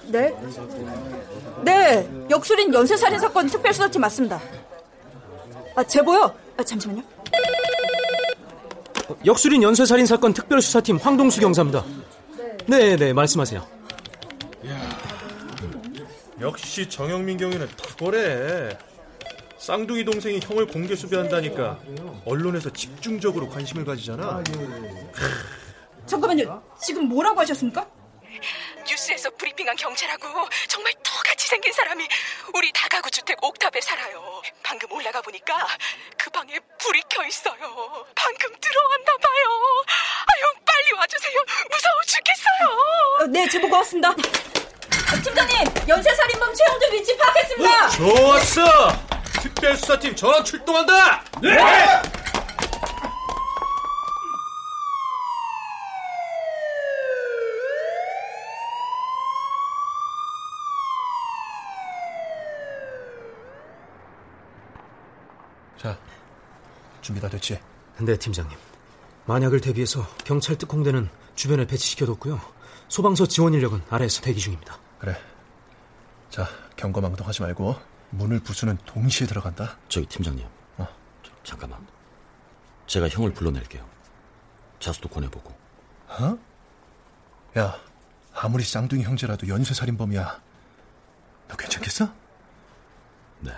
네? 0.08 0.36
네, 1.64 2.10
역술인 2.30 2.74
연쇄살인 2.74 3.20
사건 3.20 3.48
특별수사팀 3.48 4.02
맞습니다. 4.02 4.42
아, 5.76 5.84
제보요? 5.86 6.36
아, 6.58 6.64
잠시만요. 6.64 7.19
역술인 9.26 9.64
연쇄살인 9.64 10.06
사건 10.06 10.34
특별수사팀 10.34 10.98
황동수 10.98 11.42
경사입니다. 11.42 11.84
네, 12.68 12.96
네, 12.96 13.14
말씀하세요. 13.14 13.66
역시 16.42 16.88
정영민 16.88 17.38
경위는 17.38 17.68
탁월해. 17.76 18.78
쌍둥이 19.58 20.06
동생이 20.06 20.40
형을 20.42 20.68
공개 20.68 20.96
수배한다니까 20.96 21.80
언론에서 22.26 22.72
집중적으로 22.72 23.50
관심을 23.50 23.84
가지잖아. 23.84 24.42
잠깐만요. 26.06 26.62
지금 26.82 27.10
뭐라고 27.10 27.42
하셨습니까? 27.42 27.86
뉴스에서 28.90 29.30
브리핑한 29.38 29.76
경찰하고 29.76 30.50
정말 30.68 30.94
똑같이 31.04 31.48
생긴 31.48 31.72
사람이 31.74 32.08
우리 32.54 32.72
다가구 32.74 33.10
주택 33.12 33.42
옥탑에 33.44 33.80
살아요. 33.82 34.42
방금 34.64 34.92
올라가 34.92 35.22
보니까 35.22 35.68
그 36.18 36.30
방에 36.32 36.60
불이 36.80 37.02
켜 37.10 37.24
있어요. 37.26 38.06
방금 38.16 38.50
들어왔나 38.60 39.18
봐요. 39.22 39.84
아유, 40.26 40.54
빨리 40.66 40.94
와주세요. 40.98 41.40
무서워 41.70 42.02
죽겠어요. 42.08 42.80
어, 43.22 43.26
네, 43.28 43.48
제보 43.48 43.70
고맙습니다. 43.70 44.10
아, 44.10 45.22
팀장님, 45.24 45.88
연쇄살인범 45.88 46.54
최영준 46.56 46.94
위치 46.94 47.18
파악했습니다. 47.18 47.90
좋았어. 47.90 49.10
특별수사팀 49.42 50.16
전원 50.16 50.44
출동한다. 50.44 51.24
네. 51.42 51.56
자, 51.56 52.02
준비 67.10 67.20
다 67.20 67.28
됐지? 67.28 67.60
네, 68.00 68.16
팀장님. 68.18 68.56
만약을 69.26 69.62
대비해서 69.62 70.06
경찰 70.26 70.60
특공대는 70.60 71.10
주변에 71.34 71.66
배치시켜뒀고요. 71.66 72.40
소방서 72.88 73.26
지원 73.26 73.56
인력은 73.56 73.82
아래에서 73.90 74.22
대기 74.22 74.40
중입니다. 74.40 74.78
그래. 75.00 75.20
자, 76.30 76.48
경거망동하지 76.76 77.42
말고 77.42 77.76
문을 78.12 78.42
부수는 78.42 78.78
동시에 78.86 79.26
들어간다. 79.26 79.80
저기 79.88 80.06
팀장님. 80.06 80.46
어. 80.78 80.88
저, 81.24 81.32
잠깐만. 81.44 81.84
제가 82.86 83.10
형을 83.10 83.34
불러낼게요. 83.34 83.84
자수도 84.80 85.10
권해보고. 85.10 85.52
어? 86.10 86.38
야, 87.58 87.76
아무리 88.36 88.64
쌍둥이 88.64 89.02
형제라도 89.02 89.48
연쇄살인범이야. 89.48 90.42
너 91.48 91.58
괜찮겠어? 91.58 92.14
네. 93.40 93.52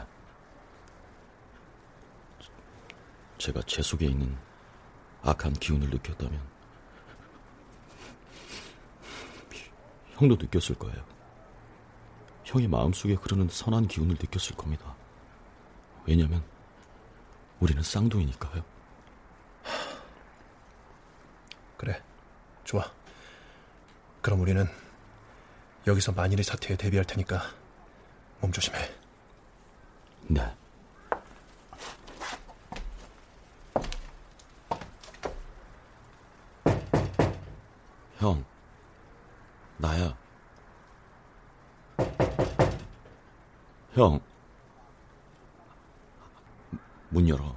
제가 3.42 3.60
제 3.66 3.82
속에 3.82 4.06
있는 4.06 4.38
악한 5.24 5.54
기운을 5.54 5.89
느꼈다면 5.89 6.39
형도 10.12 10.36
느꼈을 10.36 10.76
거예요. 10.76 11.04
형이 12.44 12.68
마음속에 12.68 13.16
흐르는 13.16 13.50
선한 13.50 13.88
기운을 13.88 14.18
느꼈을 14.22 14.56
겁니다. 14.56 14.96
왜냐면 16.06 16.44
우리는 17.60 17.82
쌍둥이니까요. 17.82 18.64
그래, 21.78 22.00
좋아. 22.64 22.84
그럼 24.22 24.42
우리는 24.42 24.68
여기서 25.88 26.12
만일의 26.12 26.44
사태에 26.44 26.78
대비할 26.78 27.06
테니까 27.06 27.42
몸 28.39 28.52
조심해. 28.52 28.78
네. 30.28 30.61
형, 38.22 38.45
나야. 39.78 40.15
형, 43.93 44.19
문 47.09 47.28
열어. 47.28 47.55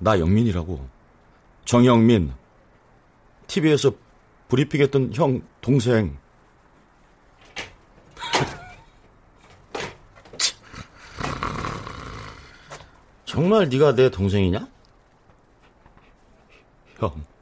나 0.00 0.18
영민이라고. 0.18 0.88
정영민. 1.64 2.34
TV에서 3.46 3.92
브리핑했던 4.48 5.14
형 5.14 5.40
동생. 5.60 6.18
정말 13.24 13.68
네가 13.68 13.94
내 13.94 14.10
동생이냐? 14.10 14.66
형. 16.98 17.35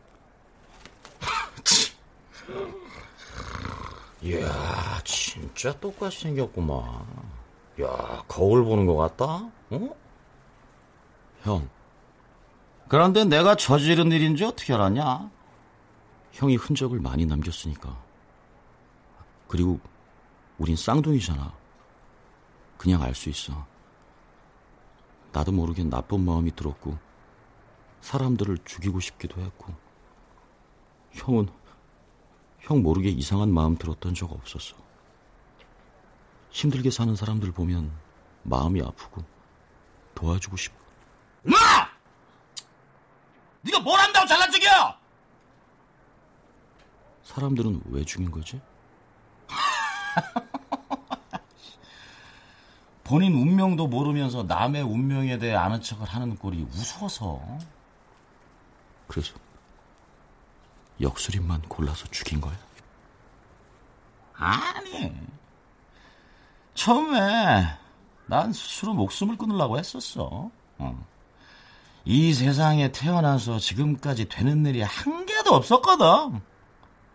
이야, 4.25 5.01
진짜 5.05 5.79
똑같이 5.81 6.21
생겼구만. 6.21 6.81
야, 7.83 8.25
거울 8.27 8.65
보는 8.65 8.87
것 8.87 8.97
같다? 8.97 9.51
어? 9.71 9.97
형. 11.43 11.69
그런데 12.89 13.25
내가 13.25 13.55
저지른 13.55 14.11
일인지 14.13 14.45
어떻게 14.45 14.73
알았냐? 14.73 15.31
형이 16.33 16.57
흔적을 16.57 17.01
많이 17.01 17.27
남겼으니까. 17.27 18.03
그리고 19.47 19.79
우린 20.57 20.75
쌍둥이잖아. 20.75 21.53
그냥 22.79 23.03
알 23.03 23.15
수 23.15 23.29
있어. 23.29 23.67
나도 25.33 25.53
모르게 25.53 25.85
나쁜 25.85 26.25
마음이 26.25 26.55
들었고, 26.57 26.97
사람들을 28.01 28.59
죽이고 28.65 29.01
싶기도 29.01 29.41
했고, 29.43 29.75
형은 31.13 31.49
형 32.65 32.83
모르게 32.83 33.11
이상한 33.11 33.53
마음 33.53 33.77
들었던 33.77 34.15
적 34.15 34.33
없었어. 34.33 34.75
힘들게 36.51 36.91
사는 36.91 37.15
사람들 37.15 37.53
보면 37.53 37.93
마음이 38.43 38.81
아프고 38.81 39.23
도와주고 40.15 40.57
싶고. 40.57 40.79
마! 41.43 41.57
네가 43.63 43.81
뭘 43.81 44.01
한다고 44.01 44.27
잘난 44.27 44.51
척이야? 44.51 44.99
사람들은 47.25 47.83
왜 47.87 48.05
죽인 48.05 48.31
거지? 48.31 48.61
본인 53.05 53.35
운명도 53.35 53.89
모르면서 53.89 54.45
남의 54.45 54.83
운명에 54.83 55.39
대해 55.39 55.55
아는 55.55 55.83
척을 55.83 56.07
하는 56.07 56.37
꼴이 56.37 56.63
우스워서. 56.63 57.43
그래서 59.07 59.35
역술인만 61.01 61.63
골라서 61.63 62.07
죽인 62.11 62.41
거야? 62.41 62.57
아니. 64.37 65.13
처음에 66.75 67.79
난 68.27 68.53
스스로 68.53 68.95
목숨을 68.95 69.37
끊으려고 69.37 69.79
했었어. 69.79 70.51
어. 70.79 71.07
이 72.05 72.35
세상에 72.35 72.93
태어나서 72.93 73.59
지금까지 73.59 74.29
되는 74.29 74.65
일이 74.67 74.83
한 74.83 75.25
개도 75.27 75.55
없었거든. 75.55 76.41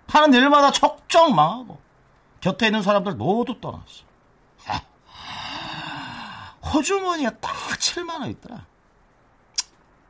하는 0.07 0.33
일마다 0.33 0.71
척정 0.71 1.35
망하고 1.35 1.79
곁에 2.41 2.67
있는 2.67 2.81
사람들 2.81 3.15
모두 3.15 3.59
떠났어. 3.59 4.09
호주머니에 6.73 7.29
딱 7.41 7.51
7만 7.79 8.21
원 8.21 8.29
있더라. 8.31 8.65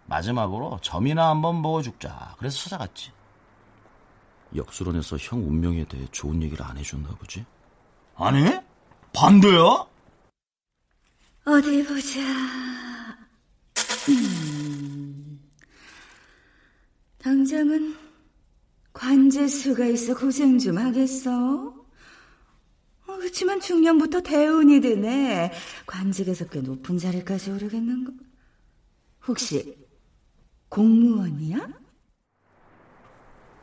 마지막으로 0.05 0.80
점이나 0.82 1.30
한번 1.30 1.61
보고 1.61 1.82
죽자. 1.82 2.36
그래서 2.38 2.57
찾아갔지. 2.63 3.11
역술원에서 4.56 5.18
형 5.18 5.47
운명에 5.47 5.86
대해 5.86 6.06
좋은 6.12 6.41
얘기를 6.41 6.66
안 6.66 6.78
해줬나 6.78 7.10
보지? 7.10 7.45
아니? 8.16 8.43
반대야? 9.14 9.86
어디 11.45 11.84
보자. 11.86 12.20
음. 14.10 15.39
당장은 17.20 17.95
관제수가 18.93 19.86
있어 19.88 20.16
고생 20.16 20.58
좀 20.58 20.78
하겠어. 20.78 21.68
어, 23.08 23.18
그렇지만 23.18 23.60
중년부터 23.60 24.22
대운이 24.22 24.82
드네. 24.82 25.52
관직에서 25.86 26.47
꽤 26.50 26.62
높은 26.62 26.97
자리까지 26.97 27.52
오르겠는 27.52 28.04
거. 28.06 28.14
혹시 29.28 29.78
공무원이야? 30.70 31.68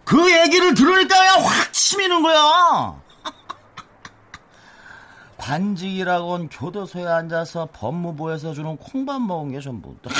그 0.06 0.40
얘기를 0.40 0.72
들으니까 0.72 1.18
그냥 1.18 1.44
확 1.44 1.72
치미는 1.72 2.22
거야. 2.22 3.02
관직이라곤 5.36 6.48
교도소에 6.48 7.04
앉아서 7.04 7.68
법무부에서 7.72 8.54
주는 8.54 8.76
콩밥 8.76 9.20
먹은 9.20 9.50
게 9.50 9.60
전부다. 9.60 10.10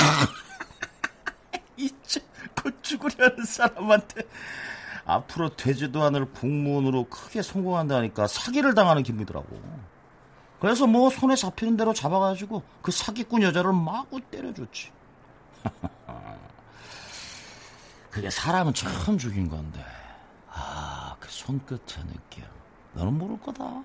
이제 1.77 2.21
곧 2.61 2.75
죽으려는 2.81 3.45
사람한테 3.45 4.23
앞으로 5.05 5.55
되지도 5.55 6.03
않을 6.03 6.33
공무원으로 6.33 7.05
크게 7.05 7.41
성공한다니까 7.41 8.27
사기를 8.27 8.75
당하는 8.75 9.03
기분이더라고. 9.03 9.47
그래서 10.59 10.85
뭐 10.85 11.09
손에 11.09 11.35
잡히는 11.35 11.77
대로 11.77 11.93
잡아가지고 11.93 12.61
그 12.81 12.91
사기꾼 12.91 13.41
여자를 13.41 13.71
마구 13.71 14.19
때려줬지. 14.19 14.91
그게 18.17 18.31
사람은 18.31 18.73
처음 18.73 19.15
죽인 19.15 19.47
건데. 19.47 19.85
아, 20.49 21.15
그 21.19 21.29
손끝의 21.29 22.03
느낌. 22.07 22.43
너는 22.93 23.15
모를 23.15 23.39
거다. 23.39 23.83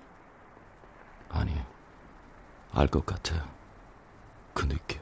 아니, 1.29 1.55
알 2.73 2.87
것 2.87 3.05
같아. 3.05 3.47
그 4.55 4.67
느낌. 4.67 4.99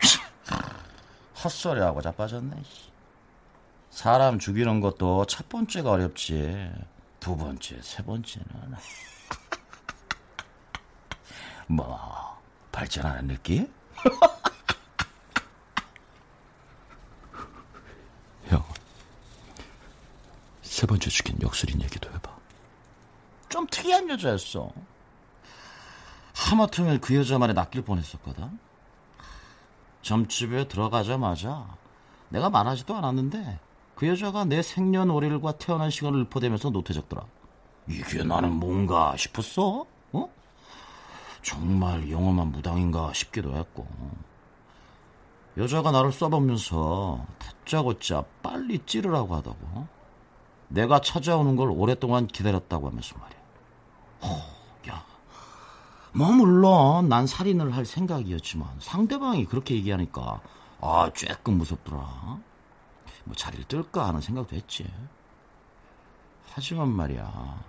헛소리하고 1.44 2.00
자빠졌네. 2.00 2.62
사람 3.90 4.38
죽이는 4.38 4.80
것도 4.80 5.26
첫 5.26 5.46
번째가 5.50 5.90
어렵지. 5.90 6.72
두 7.20 7.36
번째, 7.36 7.78
세 7.82 8.02
번째는. 8.02 8.46
뭐, 11.68 12.40
발전하는 12.72 13.28
느낌? 13.28 13.70
세 20.74 20.88
번째 20.88 21.08
죽인 21.08 21.40
역술인 21.40 21.80
얘기도 21.82 22.10
해봐. 22.12 22.36
좀 23.48 23.64
특이한 23.68 24.10
여자였어. 24.10 24.72
하마터면 26.34 27.00
그 27.00 27.14
여자 27.14 27.38
말에 27.38 27.52
낚일 27.52 27.82
뻔했었거든. 27.82 28.58
점집에 30.02 30.66
들어가자마자 30.66 31.64
내가 32.28 32.50
말하지도 32.50 32.92
않았는데 32.96 33.60
그 33.94 34.08
여자가 34.08 34.46
내 34.46 34.62
생년월일과 34.62 35.58
태어난 35.58 35.90
시간을 35.90 36.22
읊어대면서 36.22 36.70
노트 36.70 36.92
적더라. 36.92 37.24
이게 37.88 38.24
나는 38.24 38.50
뭔가 38.54 39.16
싶었어. 39.16 39.86
어? 40.10 40.28
정말 41.40 42.10
영험한 42.10 42.48
무당인가 42.48 43.12
싶기도 43.12 43.54
했고. 43.54 43.86
여자가 45.56 45.92
나를 45.92 46.10
써보면서 46.10 47.24
다짜고짜 47.38 48.24
빨리 48.42 48.80
찌르라고 48.84 49.36
하다고. 49.36 49.94
내가 50.74 51.00
찾아오는 51.00 51.54
걸 51.56 51.70
오랫동안 51.70 52.26
기다렸다고 52.26 52.88
하면서 52.88 53.16
말이야. 53.16 53.38
허, 54.22 54.90
야. 54.90 55.04
뭐 56.12 56.32
물론 56.32 57.08
난 57.08 57.26
살인을 57.26 57.74
할 57.74 57.84
생각이었지만 57.86 58.68
상대방이 58.80 59.46
그렇게 59.46 59.76
얘기하니까 59.76 60.40
아 60.80 61.10
조금 61.14 61.58
무섭더라. 61.58 61.98
뭐 63.24 63.34
자리를 63.34 63.64
뜰까 63.66 64.08
하는 64.08 64.20
생각도 64.20 64.56
했지. 64.56 64.90
하지만 66.52 66.88
말이야. 66.88 67.62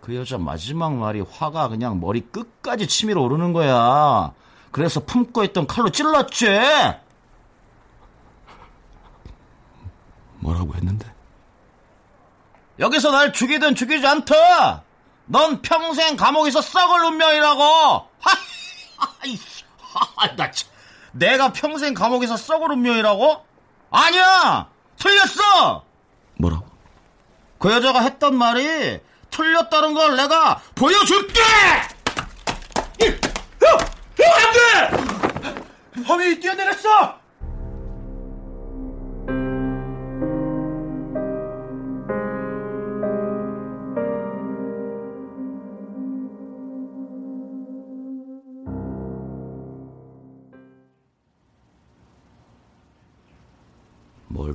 그 0.00 0.14
여자 0.16 0.36
마지막 0.38 0.94
말이 0.94 1.20
화가 1.20 1.68
그냥 1.68 2.00
머리 2.00 2.20
끝까지 2.20 2.88
치밀어 2.88 3.22
오르는 3.22 3.52
거야. 3.52 4.32
그래서 4.72 5.04
품고 5.04 5.44
있던 5.44 5.66
칼로 5.66 5.90
찔렀지. 5.90 6.46
뭐라고 10.40 10.74
했는데? 10.74 11.19
여기서 12.80 13.10
날 13.10 13.32
죽이든 13.32 13.74
죽이지 13.74 14.06
않다. 14.06 14.82
넌 15.26 15.60
평생 15.62 16.16
감옥에서 16.16 16.62
썩을 16.62 17.04
운명이라고. 17.04 18.08
나 20.36 20.50
참. 20.50 20.68
내가 21.12 21.52
평생 21.52 21.94
감옥에서 21.94 22.36
썩을 22.36 22.72
운명이라고? 22.72 23.44
아니야! 23.90 24.68
틀렸어! 24.96 25.84
뭐라고? 26.38 26.66
그 27.58 27.70
여자가 27.70 28.00
했던 28.00 28.36
말이 28.36 29.00
틀렸다는 29.30 29.94
걸 29.94 30.16
내가 30.16 30.60
보여줄게! 30.74 31.40
안 33.00 34.52
돼! 34.52 36.02
범인이 36.06 36.40
뛰어내렸어! 36.40 37.18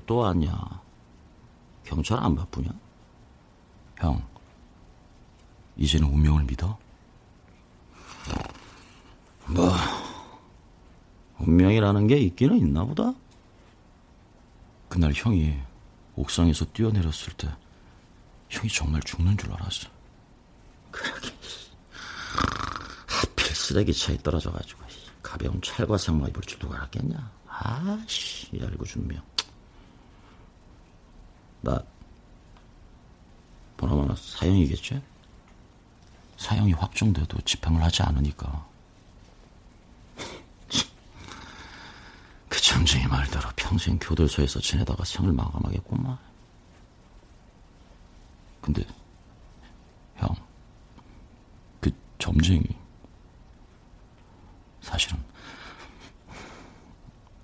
또 0.05 0.25
하냐? 0.25 0.53
경찰 1.83 2.19
안 2.19 2.35
바쁘냐? 2.35 2.69
형, 3.99 4.21
이제는 5.77 6.07
운명을 6.07 6.43
믿어? 6.43 6.77
뭐, 9.47 9.71
운명이라는 11.39 12.07
게 12.07 12.17
있기는 12.17 12.57
있나 12.57 12.83
보다? 12.83 13.13
그날 14.89 15.11
형이 15.13 15.59
옥상에서 16.15 16.65
뛰어내렸을 16.65 17.33
때 17.33 17.49
형이 18.49 18.69
정말 18.69 19.01
죽는 19.01 19.37
줄 19.37 19.51
알았어. 19.51 19.89
그러게. 20.91 21.29
하필 23.07 23.55
쓰레기 23.55 23.93
차에 23.93 24.17
떨어져가지고 24.17 24.81
가벼운 25.21 25.61
찰과 25.61 25.97
상마 25.97 26.27
입을 26.29 26.41
줄 26.43 26.59
누가 26.59 26.77
알았겠냐? 26.77 27.31
아씨, 27.47 28.49
얄고 28.59 28.85
준명. 28.85 29.21
나 31.65 31.83
보나마나 33.75 34.15
사형이겠지? 34.15 35.01
사형이 36.37 36.73
확정돼도 36.73 37.41
집행을 37.41 37.83
하지 37.83 38.03
않으니까. 38.03 38.67
그 42.47 42.61
점쟁이 42.61 43.07
말대로 43.07 43.49
평생 43.55 43.97
교도소에서 43.97 44.59
지내다가 44.59 45.03
생을 45.03 45.33
마감하겠구만. 45.33 46.19
근데 48.61 48.83
형, 50.17 50.35
그 51.81 51.89
점쟁이 52.19 52.63
사실은 54.81 55.17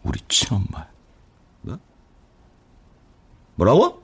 우리 0.03 0.19
친엄마. 0.27 0.87
네? 1.63 1.75
뭐라고? 3.55 4.00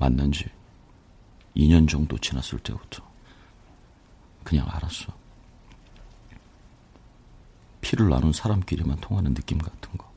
만난 0.00 0.32
지 0.32 0.50
2년 1.54 1.86
정도 1.86 2.16
지났을 2.16 2.58
때부터 2.60 3.04
그냥 4.42 4.66
알았어. 4.70 5.12
피를 7.82 8.08
나눈 8.08 8.32
사람끼리만 8.32 8.96
통하는 9.00 9.34
느낌 9.34 9.58
같은 9.58 9.98
거. 9.98 10.10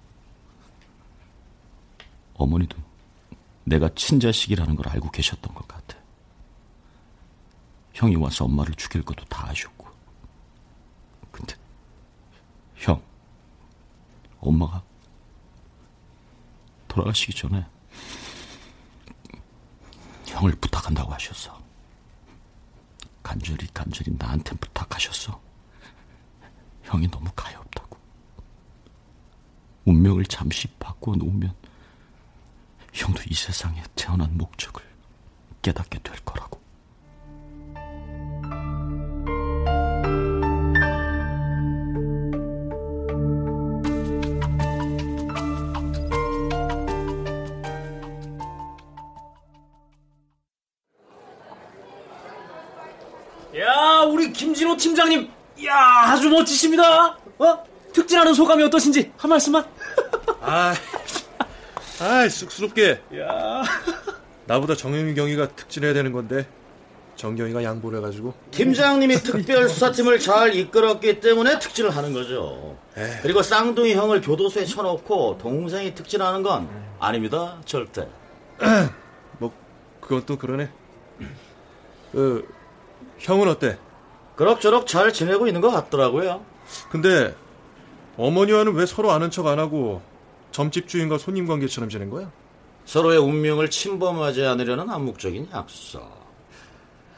어머니도 2.35 2.77
내가 3.65 3.89
친자식이라는 3.93 4.73
걸 4.77 4.87
알고 4.87 5.11
계셨던 5.11 5.53
것 5.53 5.67
같아. 5.67 5.97
형이 7.93 8.15
와서 8.15 8.45
엄마를 8.45 8.73
죽일 8.75 9.03
것도 9.03 9.25
다 9.25 9.49
아셨고. 9.49 9.85
근데 11.29 11.55
형, 12.75 13.01
엄마가 14.39 14.81
돌아가시기 16.87 17.33
전에 17.33 17.65
형을 20.33 20.53
부탁한다고 20.53 21.13
하셨어. 21.13 21.61
간절히 23.21 23.67
간절히 23.71 24.15
나한테 24.17 24.55
부탁하셨어. 24.55 25.39
형이 26.83 27.09
너무 27.11 27.29
가엾다고. 27.35 27.97
운명을 29.85 30.25
잠시 30.25 30.67
바꾸어 30.79 31.15
놓으면 31.15 31.55
형도 32.93 33.21
이 33.29 33.33
세상에 33.35 33.83
태어난 33.95 34.35
목적을 34.35 34.83
깨닫게 35.61 35.99
될 35.99 36.15
거라고. 36.25 36.62
우리 54.73 54.77
김진호 54.77 54.77
팀장님, 54.77 55.29
야, 55.65 55.75
아주 56.07 56.29
멋지십니다. 56.29 57.17
어? 57.37 57.63
특진하는 57.93 58.33
소감이 58.33 58.63
어떠신지 58.63 59.11
한 59.17 59.29
말씀만. 59.29 59.65
아, 60.41 60.73
아, 61.99 62.29
쑥스럽게. 62.29 63.01
야, 63.19 63.63
나보다 64.45 64.75
정영민 64.75 65.15
경위가 65.15 65.49
특진해야 65.49 65.93
되는 65.93 66.11
건데 66.11 66.47
정경이가 67.15 67.63
양보를 67.63 67.99
해가지고. 67.99 68.33
팀장님이 68.51 69.17
특별 69.17 69.69
수사팀을 69.69 70.19
잘 70.19 70.55
이끌었기 70.55 71.19
때문에 71.19 71.59
특진을 71.59 71.95
하는 71.95 72.11
거죠. 72.13 72.77
그리고 73.21 73.41
쌍둥이 73.43 73.93
형을 73.93 74.21
교도소에 74.21 74.65
쳐놓고 74.65 75.37
동생이 75.39 75.93
특진하는 75.93 76.41
건 76.41 76.67
아닙니다. 76.99 77.61
절대. 77.65 78.07
뭐 79.37 79.53
그건 80.01 80.23
또 80.25 80.37
그러네. 80.37 80.69
그 82.11 82.47
형은 83.19 83.47
어때? 83.47 83.77
그럭저럭 84.35 84.87
잘 84.87 85.13
지내고 85.13 85.47
있는 85.47 85.61
것 85.61 85.69
같더라고요. 85.71 86.43
근데 86.89 87.35
어머니와는 88.17 88.73
왜 88.73 88.85
서로 88.85 89.11
아는 89.11 89.29
척 89.31 89.47
안 89.47 89.59
하고 89.59 90.01
점집 90.51 90.87
주인과 90.87 91.17
손님 91.17 91.47
관계처럼 91.47 91.89
지낸 91.89 92.09
거야? 92.09 92.31
서로의 92.85 93.17
운명을 93.19 93.69
침범하지 93.69 94.45
않으려는 94.45 94.89
암묵적인 94.89 95.49
약속. 95.53 96.01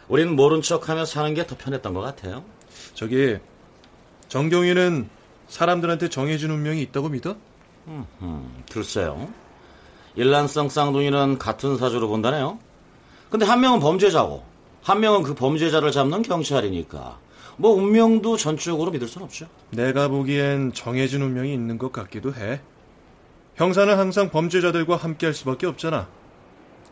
우린 0.07 0.35
모른 0.35 0.61
척하며 0.61 1.05
사는 1.05 1.33
게 1.33 1.45
더 1.47 1.55
편했던 1.57 1.93
것 1.93 2.01
같아요. 2.01 2.43
저기 2.93 3.37
정경이는 4.27 5.09
사람들한테 5.47 6.09
정해진 6.09 6.51
운명이 6.51 6.81
있다고 6.83 7.09
믿어? 7.09 7.35
음, 7.87 8.63
글쎄요. 8.71 9.27
일란성 10.15 10.69
쌍둥이는 10.69 11.37
같은 11.39 11.77
사주로 11.77 12.07
본다네요. 12.07 12.57
근데 13.29 13.45
한 13.45 13.59
명은 13.61 13.79
범죄자고 13.79 14.43
한 14.85 14.99
명은 14.99 15.23
그 15.23 15.33
범죄자를 15.33 15.91
잡는 15.91 16.21
경찰이니까 16.21 17.17
뭐 17.57 17.71
운명도 17.71 18.37
전적으로 18.37 18.91
믿을 18.91 19.07
순 19.07 19.23
없죠. 19.23 19.47
내가 19.71 20.09
보기엔 20.09 20.73
정해진 20.73 21.23
운명이 21.23 21.51
있는 21.51 21.79
것 21.79 21.91
같기도 21.91 22.35
해. 22.35 22.61
형사는 23.55 23.97
항상 23.97 24.29
범죄자들과 24.29 24.95
함께 24.95 25.25
할 25.25 25.33
수밖에 25.33 25.65
없잖아. 25.65 26.07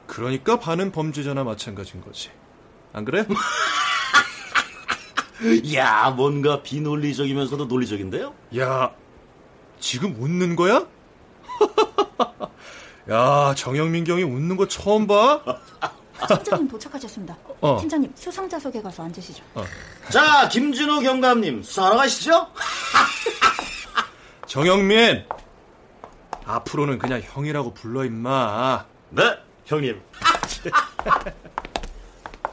그러니까 0.07 0.59
반은 0.59 0.91
범죄자나 0.91 1.43
마찬가지인 1.43 2.03
거지. 2.03 2.31
안 2.93 3.05
그래? 3.05 3.27
야, 5.75 6.09
뭔가 6.09 6.63
비논리적이면서도 6.63 7.65
논리적인데요? 7.65 8.33
야, 8.57 8.91
지금 9.79 10.15
웃는 10.19 10.55
거야? 10.55 10.87
야, 13.11 13.53
정영민 13.55 14.03
경이 14.03 14.23
웃는 14.23 14.57
거 14.57 14.67
처음 14.67 15.05
봐? 15.05 15.43
팀장님 16.27 16.67
도착하셨습니다. 16.67 17.37
어. 17.61 17.77
팀장님 17.79 18.11
수상자석에 18.15 18.81
가서 18.81 19.03
앉으시죠. 19.03 19.43
자, 20.11 20.47
김진호 20.49 20.99
경감님 21.01 21.63
수사하러 21.63 21.97
가시죠? 21.97 22.47
정영민! 24.47 25.25
앞으로는 26.45 26.99
그냥 26.99 27.21
형이라고 27.23 27.73
불러, 27.73 28.03
임마. 28.05 28.85
네, 29.09 29.23
형님. 29.65 30.01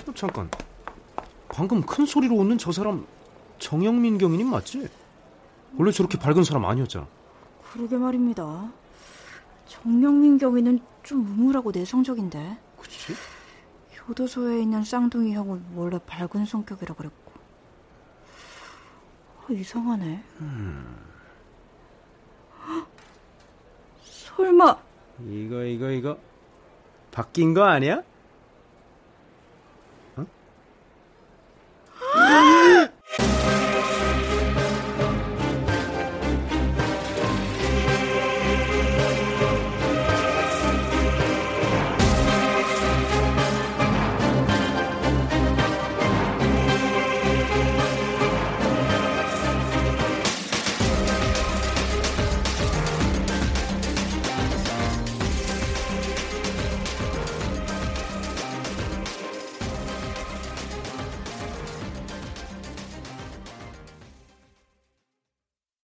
어, 0.07 0.13
잠깐. 0.15 0.51
방금 1.49 1.83
큰 1.83 2.07
소리로 2.07 2.37
웃는 2.37 2.59
저 2.59 2.73
사람 2.73 3.07
정영민 3.59 4.19
경위님 4.19 4.49
맞지? 4.51 4.89
원래 5.77 5.93
저렇게 5.93 6.19
밝은 6.19 6.45
사람 6.45 6.65
아니었잖아. 6.65 7.07
그러게 7.73 7.97
말입니다. 7.97 8.71
정영민 9.69 10.39
경위는 10.39 10.81
좀 11.03 11.21
우물하고 11.21 11.71
내성적인데. 11.71 12.57
그치? 12.81 13.15
교도소에 14.07 14.63
있는 14.63 14.83
쌍둥이 14.83 15.35
형은 15.35 15.65
원래 15.75 15.99
밝은 16.07 16.47
성격이라 16.47 16.95
그랬고. 16.95 17.33
아, 19.39 19.47
이상하네. 19.51 20.25
음. 20.41 20.97
설마. 24.03 24.79
이거, 25.27 25.65
이거, 25.65 25.91
이거. 25.91 26.19
바뀐 27.11 27.53
거 27.55 27.65
아니야? 27.65 28.03
어? 30.17 30.27